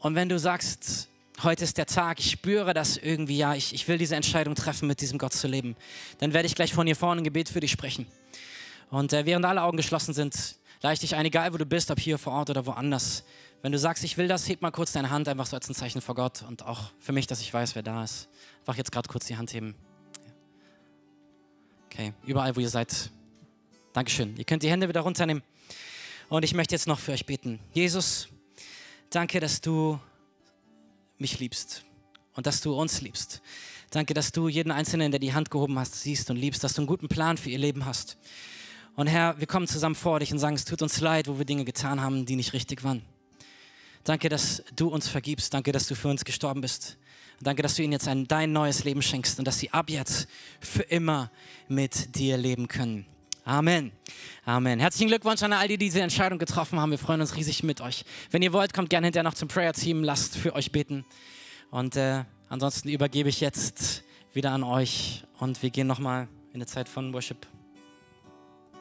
[0.00, 1.08] Und wenn du sagst,
[1.44, 4.86] heute ist der Tag, ich spüre das irgendwie, ja, ich, ich will diese Entscheidung treffen,
[4.86, 5.76] mit diesem Gott zu leben,
[6.18, 8.06] dann werde ich gleich von hier vorne ein Gebet für dich sprechen.
[8.90, 11.90] Und äh, während alle Augen geschlossen sind, lade ich dich ein, egal wo du bist,
[11.90, 13.24] ob hier vor Ort oder woanders.
[13.62, 15.74] Wenn du sagst, ich will das, heb mal kurz deine Hand, einfach so als ein
[15.74, 18.28] Zeichen vor Gott und auch für mich, dass ich weiß, wer da ist.
[18.60, 19.74] Einfach jetzt gerade kurz die Hand heben.
[21.86, 23.10] Okay, überall, wo ihr seid.
[23.92, 24.36] Dankeschön.
[24.36, 25.42] Ihr könnt die Hände wieder runternehmen.
[26.28, 27.60] Und ich möchte jetzt noch für euch beten.
[27.72, 28.28] Jesus,
[29.10, 30.00] danke, dass du
[31.22, 31.84] mich liebst
[32.34, 33.40] und dass du uns liebst.
[33.90, 36.82] Danke, dass du jeden Einzelnen, der die Hand gehoben hast, siehst und liebst, dass du
[36.82, 38.18] einen guten Plan für ihr Leben hast.
[38.94, 41.46] Und Herr, wir kommen zusammen vor dich und sagen, es tut uns leid, wo wir
[41.46, 43.02] Dinge getan haben, die nicht richtig waren.
[44.04, 45.54] Danke, dass du uns vergibst.
[45.54, 46.98] Danke, dass du für uns gestorben bist.
[47.38, 49.88] Und danke, dass du ihnen jetzt ein dein neues Leben schenkst und dass sie ab
[49.88, 50.28] jetzt
[50.60, 51.30] für immer
[51.68, 53.06] mit dir leben können.
[53.44, 53.90] Amen.
[54.44, 54.78] Amen.
[54.78, 56.92] Herzlichen Glückwunsch an all die, die diese Entscheidung getroffen haben.
[56.92, 58.04] Wir freuen uns riesig mit euch.
[58.30, 60.04] Wenn ihr wollt, kommt gerne hinterher noch zum Prayer-Team.
[60.04, 61.04] Lasst für euch beten.
[61.70, 66.66] Und äh, ansonsten übergebe ich jetzt wieder an euch und wir gehen nochmal in eine
[66.66, 67.46] Zeit von Worship.